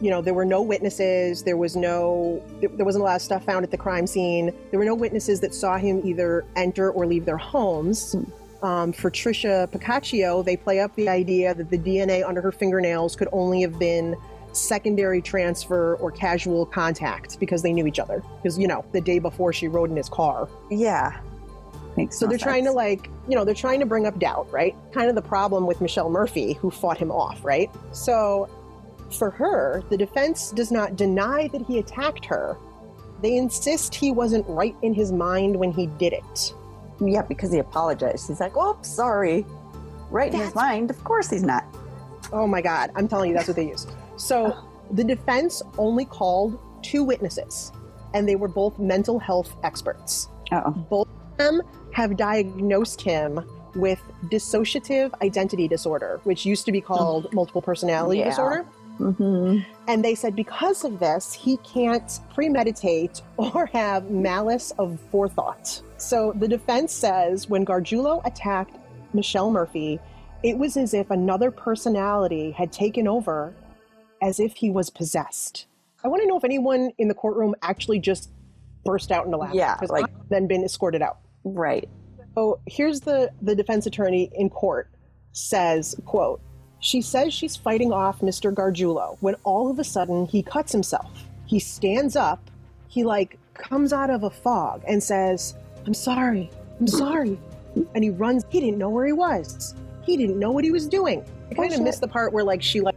[0.00, 1.42] you know, there were no witnesses.
[1.42, 4.52] There was no, there wasn't a lot of stuff found at the crime scene.
[4.70, 8.14] There were no witnesses that saw him either enter or leave their homes.
[8.62, 13.16] Um, for Trisha Pacaccio, they play up the idea that the DNA under her fingernails
[13.16, 14.14] could only have been
[14.52, 18.22] secondary transfer or casual contact because they knew each other.
[18.42, 20.48] Because, you know, the day before she rode in his car.
[20.70, 21.20] Yeah.
[21.96, 24.50] Makes So no they're trying to like, you know, they're trying to bring up doubt,
[24.52, 24.74] right?
[24.92, 27.70] Kind of the problem with Michelle Murphy, who fought him off, right?
[27.92, 28.48] So
[29.10, 32.56] for her, the defense does not deny that he attacked her.
[33.22, 36.54] They insist he wasn't right in his mind when he did it.
[37.00, 38.28] Yeah, because he apologized.
[38.28, 39.44] He's like, "Oh, sorry."
[40.10, 41.64] Right in his mind, of course he's not.
[42.32, 43.90] Oh my God, I'm telling you, that's what they used.
[44.16, 44.56] So
[44.92, 47.72] the defense only called two witnesses,
[48.14, 50.28] and they were both mental health experts.
[50.52, 51.62] Oh, Both of them
[51.96, 53.40] have diagnosed him
[53.74, 58.26] with dissociative identity disorder, which used to be called multiple personality Yeah.
[58.28, 58.66] disorder.
[58.98, 65.80] hmm And they said because of this, he can't premeditate or have malice of forethought.
[65.96, 68.76] So the defense says when Gargiulo attacked
[69.14, 69.98] Michelle Murphy,
[70.42, 73.54] it was as if another personality had taken over,
[74.20, 75.66] as if he was possessed.
[76.04, 78.28] I want to know if anyone in the courtroom actually just
[78.84, 79.56] burst out into laughter.
[79.56, 81.18] Yeah, because like- I've then been escorted out.
[81.46, 81.88] Right.
[82.36, 84.90] Oh, here's the the defense attorney in court
[85.32, 86.40] says, quote,
[86.80, 88.52] she says she's fighting off Mr.
[88.52, 91.10] Gargiulo when all of a sudden he cuts himself.
[91.46, 92.50] He stands up,
[92.88, 95.54] he like comes out of a fog and says,
[95.86, 97.38] I'm sorry, I'm sorry.
[97.94, 99.74] And he runs, he didn't know where he was.
[100.02, 101.24] He didn't know what he was doing.
[101.50, 102.96] I kind of missed the part where like she like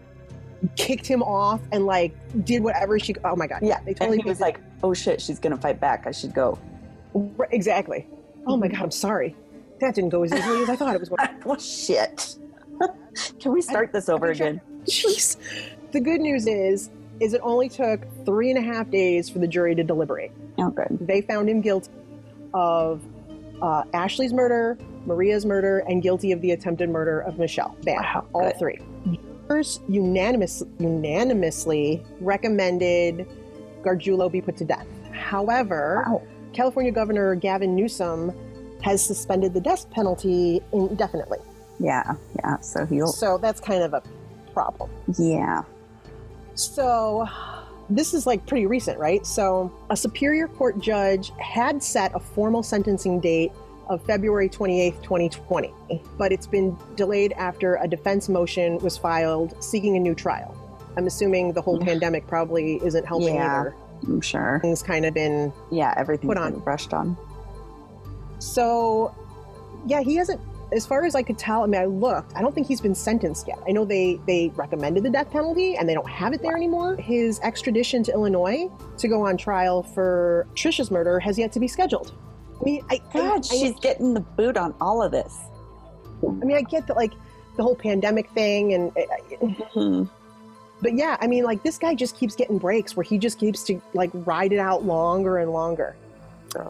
[0.76, 2.14] kicked him off and like
[2.46, 3.60] did whatever she oh my god.
[3.62, 6.06] Yeah, they and totally he was like, "Oh shit, she's gonna fight back.
[6.08, 6.58] I should go."
[7.52, 8.08] Exactly.
[8.48, 9.36] Oh my god, I'm sorry.
[9.80, 11.10] That didn't go as easily as I thought it was.
[11.10, 12.36] going well, shit.
[13.40, 14.62] Can we start this over again?
[14.86, 15.38] Jeez.
[15.92, 19.48] The good news is, is it only took three and a half days for the
[19.48, 20.32] jury to deliberate.
[20.58, 20.98] Oh, good.
[21.02, 21.90] They found him guilty
[22.54, 23.02] of
[23.62, 27.76] uh, Ashley's murder, Maria's murder, and guilty of the attempted murder of Michelle.
[27.84, 27.96] Bam.
[28.02, 28.58] Wow, all good.
[28.60, 28.80] three.
[29.48, 33.28] Jurors unanimous, unanimously recommended
[33.82, 34.88] Gargiulo be put to death.
[35.12, 36.22] However, Wow.
[36.54, 38.34] California Governor Gavin Newsom
[38.82, 41.40] has suspended the death penalty indefinitely.
[41.80, 42.60] Yeah, yeah.
[42.60, 43.08] So he'll.
[43.08, 44.02] So that's kind of a
[44.54, 44.90] problem.
[45.18, 45.64] Yeah.
[46.56, 47.26] So
[47.90, 49.26] this is like pretty recent, right?
[49.26, 53.52] So a Superior Court judge had set a formal sentencing date
[53.90, 55.74] of February 28th, 2020,
[56.18, 60.56] but it's been delayed after a defense motion was filed seeking a new trial.
[60.96, 63.62] I'm assuming the whole pandemic probably isn't helping Yeah.
[63.62, 63.76] either.
[64.08, 64.60] I'm sure.
[64.62, 66.52] Things kind of been Yeah, everything's Put on.
[66.54, 67.18] been brushed on.
[68.40, 69.14] So,
[69.86, 70.40] yeah, he hasn't.
[70.72, 72.34] As far as I could tell, I mean, I looked.
[72.36, 73.58] I don't think he's been sentenced yet.
[73.68, 76.96] I know they they recommended the death penalty, and they don't have it there anymore.
[76.96, 78.70] His extradition to Illinois
[79.00, 82.14] to go on trial for Trisha's murder has yet to be scheduled.
[82.62, 85.36] I mean, I, I, God, I, she's getting the boot on all of this.
[86.24, 87.14] I mean, I get that, like
[87.58, 88.92] the whole pandemic thing, and
[89.74, 90.04] Hmm.
[90.82, 93.64] But yeah, I mean, like this guy just keeps getting breaks where he just keeps
[93.66, 95.96] to like ride it out longer and longer.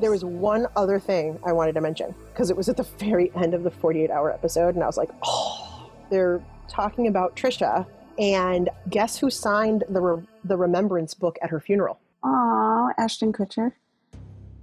[0.01, 3.31] There was one other thing I wanted to mention because it was at the very
[3.35, 7.85] end of the 48 hour episode, and I was like, oh, they're talking about Trisha,
[8.17, 11.99] and guess who signed the re- the remembrance book at her funeral?
[12.23, 13.71] Oh, Ashton Kutcher.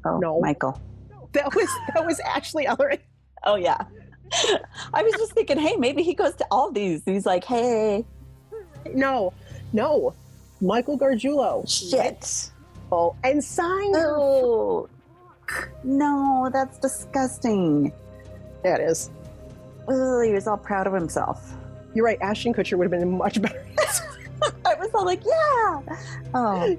[0.04, 0.40] Oh, No.
[0.40, 0.80] Michael.
[1.32, 2.98] That was that was Ashley Ellerin.
[3.44, 3.84] Oh yeah.
[4.94, 7.02] I was just thinking, hey, maybe he goes to all these.
[7.04, 8.06] He's like, hey,
[8.94, 9.32] No,
[9.72, 10.14] no,
[10.60, 11.68] Michael Gargiulo.
[11.68, 12.50] shit.
[12.92, 13.92] Oh, and sign.
[13.96, 14.88] Oh,
[15.84, 17.92] no, that's disgusting.
[18.64, 19.10] Yeah, it is.
[19.88, 21.52] Ugh, he was all proud of himself.
[21.94, 22.18] You're right.
[22.20, 23.64] Ashton Kutcher would have been much better.
[24.64, 25.96] I was all like, yeah.
[26.34, 26.76] Oh,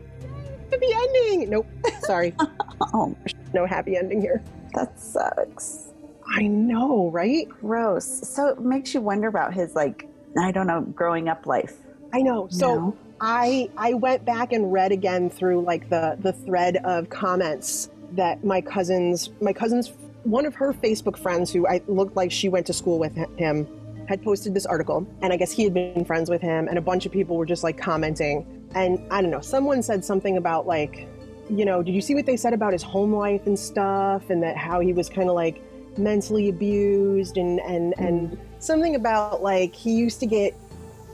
[0.71, 1.49] happy ending.
[1.49, 1.67] Nope.
[2.01, 2.33] Sorry,
[2.93, 3.15] oh,
[3.53, 4.43] no happy ending here.
[4.73, 5.87] that sucks.
[6.35, 7.47] I know, right?
[7.61, 8.27] Gross.
[8.27, 11.75] So it makes you wonder about his like, I don't know, growing up life.
[12.13, 12.47] I know.
[12.49, 12.75] So.
[12.75, 12.97] No?
[13.19, 18.43] I I went back and read again through like the the thread of comments that
[18.43, 19.91] my cousins my cousins
[20.23, 23.67] one of her Facebook friends who I looked like she went to school with him
[24.07, 26.81] had posted this article and I guess he had been friends with him and a
[26.81, 28.45] bunch of people were just like commenting
[28.75, 31.07] and I don't know someone said something about like
[31.49, 34.43] you know did you see what they said about his home life and stuff and
[34.43, 35.61] that how he was kind of like
[35.97, 38.37] mentally abused and and and mm.
[38.59, 40.55] something about like he used to get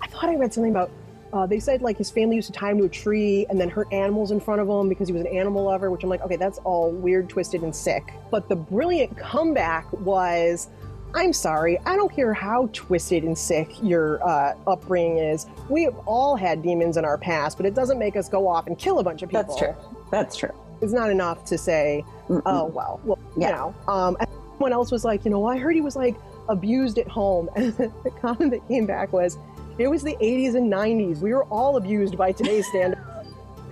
[0.04, 0.92] I thought I read something about
[1.32, 3.68] uh, they said like his family used to tie him to a tree and then
[3.70, 6.22] hurt animals in front of him because he was an animal lover, which I'm like,
[6.22, 8.14] okay, that's all weird, twisted, and sick.
[8.30, 10.68] But the brilliant comeback was,
[11.16, 15.48] I'm sorry, I don't care how twisted and sick your uh, upbringing is.
[15.70, 18.68] We have all had demons in our past, but it doesn't make us go off
[18.68, 19.44] and kill a bunch of people.
[19.44, 19.76] That's true.
[20.12, 20.52] That's true.
[20.84, 22.44] It's not enough to say, Mm-mm.
[22.46, 23.48] oh well, well, Yeah.
[23.48, 23.76] you know.
[23.92, 26.16] Um, and someone else was like, you know, I heard he was like
[26.48, 29.40] abused at home, and the comment that came back was,
[29.78, 31.20] it was the 80s and 90s.
[31.20, 33.02] We were all abused by today's standards.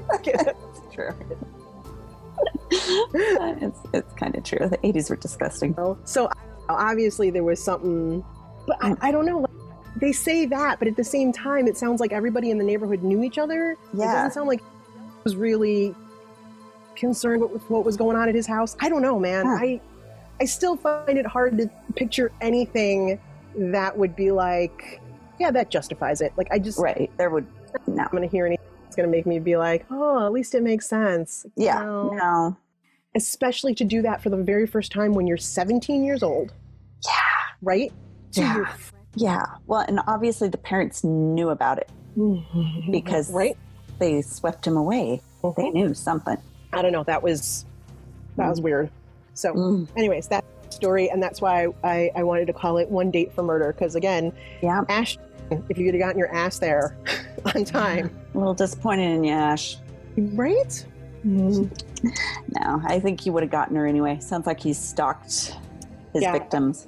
[0.25, 1.13] That's true.
[2.71, 4.67] it's it's kind of true.
[4.67, 5.75] The 80s were disgusting.
[5.77, 6.29] Oh, so
[6.69, 8.23] obviously there was something,
[8.65, 8.97] but I, mm.
[9.01, 9.39] I don't know.
[9.39, 9.51] Like,
[9.97, 13.03] they say that, but at the same time, it sounds like everybody in the neighborhood
[13.03, 13.77] knew each other.
[13.93, 14.03] Yeah.
[14.03, 15.93] It doesn't sound like he was really
[16.95, 18.75] concerned with what was going on at his house.
[18.79, 19.45] I don't know, man.
[19.45, 19.57] Huh.
[19.59, 19.81] I
[20.39, 23.19] I still find it hard to picture anything
[23.55, 25.00] that would be like,
[25.41, 26.33] yeah, that justifies it.
[26.37, 27.11] Like I just Right.
[27.17, 27.45] There would
[27.87, 28.03] no.
[28.03, 30.87] I'm gonna hear anything that's gonna make me be like, oh, at least it makes
[30.87, 31.45] sense.
[31.55, 31.79] Yeah.
[31.81, 32.09] No.
[32.09, 32.57] No.
[33.15, 36.53] Especially to do that for the very first time when you're 17 years old,
[37.05, 37.11] Yeah.
[37.61, 37.91] right?
[38.31, 38.73] So Yeah.
[39.15, 39.45] Yeah.
[39.67, 43.57] Well, and obviously the parents knew about it you're- Because- right?
[43.99, 45.21] they swept him away.
[45.43, 45.73] They mm-hmm.
[45.77, 46.37] knew something.
[46.73, 47.03] I don't know.
[47.03, 47.65] That was
[48.37, 48.63] that was mm.
[48.63, 48.89] weird.
[49.33, 49.87] So, Mm.
[49.95, 53.43] anyways, that story, and that's why I, I wanted to call it one date for
[53.43, 54.31] murder because again,
[54.61, 54.83] Yeah.
[54.89, 55.17] Ash,
[55.69, 56.97] if you could have gotten your ass there
[57.55, 59.77] on time, A little disappointed in you, Ash.
[60.17, 60.85] right?
[61.23, 64.19] No, I think he would have gotten her anyway.
[64.19, 65.55] Sounds like he's stalked
[66.13, 66.31] his Yeah.
[66.31, 66.87] victims.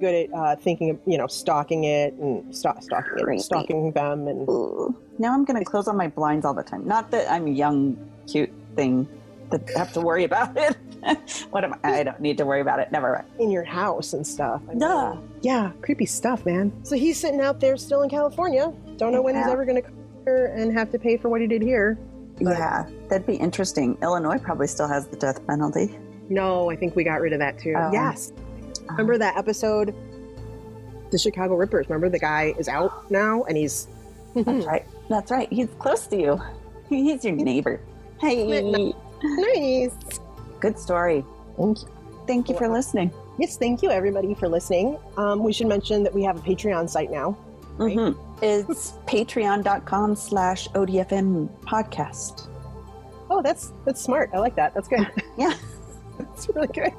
[0.00, 4.28] Good at uh, thinking of, you know, stalking it and st- stalking it, stalking them.
[4.28, 4.96] And Ooh.
[5.18, 6.86] Now I'm gonna close all my blinds all the time.
[6.86, 7.96] Not that I'm a young,
[8.26, 9.06] cute thing
[9.76, 10.76] have to worry about it.
[11.50, 12.00] what am I?
[12.00, 12.92] I don't need to worry about it.
[12.92, 13.40] Never mind.
[13.40, 14.60] in your house and stuff.
[14.66, 15.16] I mean, Duh.
[15.42, 16.72] Yeah, creepy stuff, man.
[16.84, 18.72] So he's sitting out there still in California.
[18.96, 21.40] Don't know when he's ever going to come here and have to pay for what
[21.40, 21.98] he did here.
[22.40, 23.96] But- Yeah, that'd be interesting.
[24.02, 25.98] Illinois probably still has the death penalty.
[26.28, 27.74] No, I think we got rid of that too.
[27.76, 27.90] Oh.
[27.92, 28.32] Yes.
[28.90, 29.94] Remember that episode,
[31.10, 31.88] The Chicago Rippers?
[31.88, 33.88] Remember the guy is out now and he's.
[34.34, 34.84] That's right.
[35.08, 35.50] That's right.
[35.52, 36.40] He's close to you.
[36.88, 37.80] He's your neighbor.
[38.20, 38.92] Hey,
[39.22, 39.92] nice.
[40.60, 41.24] good story.
[41.56, 41.88] Thank you.
[42.26, 43.10] Thank you for listening.
[43.38, 44.98] Yes, thank you everybody for listening.
[45.16, 47.36] Um, we should mention that we have a Patreon site now.
[47.76, 47.96] Right.
[47.96, 48.16] Mhm.
[48.42, 52.48] It's patreon.com slash ODFM podcast.
[53.30, 54.30] Oh, that's that's smart.
[54.34, 54.74] I like that.
[54.74, 55.06] That's good.
[55.38, 55.54] Yeah,
[56.18, 56.92] that's really good.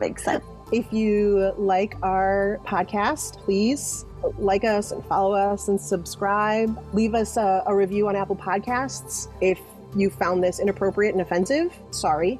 [0.00, 0.44] makes sense.
[0.72, 4.04] If you like our podcast, please
[4.38, 6.76] like us and follow us and subscribe.
[6.92, 9.28] Leave us a, a review on Apple Podcasts.
[9.40, 9.58] If
[9.94, 12.38] you found this inappropriate and offensive, sorry.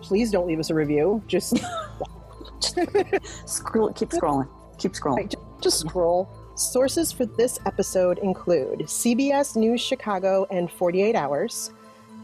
[0.00, 1.22] Please don't leave us a review.
[1.26, 1.56] Just
[3.46, 4.48] Scroll, keep scrolling.
[4.78, 5.16] Keep scrolling.
[5.16, 6.28] Right, just scroll.
[6.54, 11.72] Sources for this episode include CBS News Chicago and 48 Hours,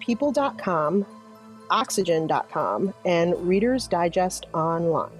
[0.01, 1.07] People.com,
[1.71, 5.11] Oxygen.com, and Reader's Digest Online.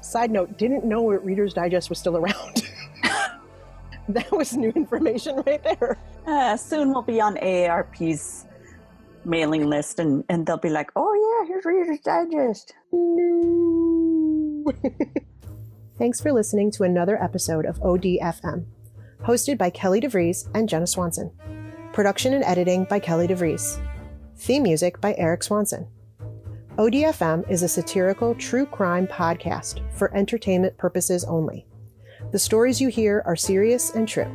[0.00, 2.68] Side note, didn't know Reader's Digest was still around.
[4.08, 5.98] that was new information right there.
[6.26, 8.46] Uh, soon we'll be on AARP's
[9.24, 12.74] mailing list, and, and they'll be like, oh, yeah, here's Reader's Digest.
[12.92, 14.72] No.
[15.98, 18.64] Thanks for listening to another episode of ODFM,
[19.22, 21.30] hosted by Kelly DeVries and Jenna Swanson.
[21.92, 23.80] Production and editing by Kelly DeVries.
[24.36, 25.86] Theme music by Erik Swanson.
[26.76, 31.66] ODFM is a satirical true crime podcast for entertainment purposes only.
[32.32, 34.30] The stories you hear are serious and true.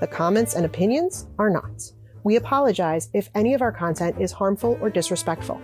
[0.00, 1.92] The comments and opinions are not.
[2.24, 5.60] We apologize if any of our content is harmful or disrespectful.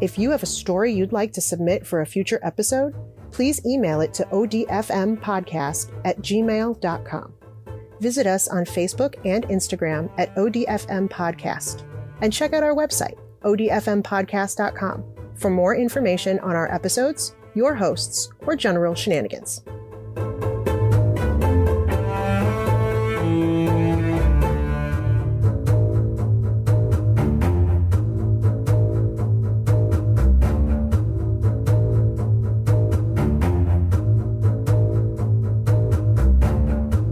[0.00, 2.94] If you have a story you'd like to submit for a future episode,
[3.32, 7.34] please email it to odfmpodcast at gmail.com.
[8.00, 11.84] Visit us on Facebook and Instagram at ODFM Podcast.
[12.22, 18.56] And check out our website, odfmpodcast.com, for more information on our episodes, your hosts, or
[18.56, 19.62] general shenanigans.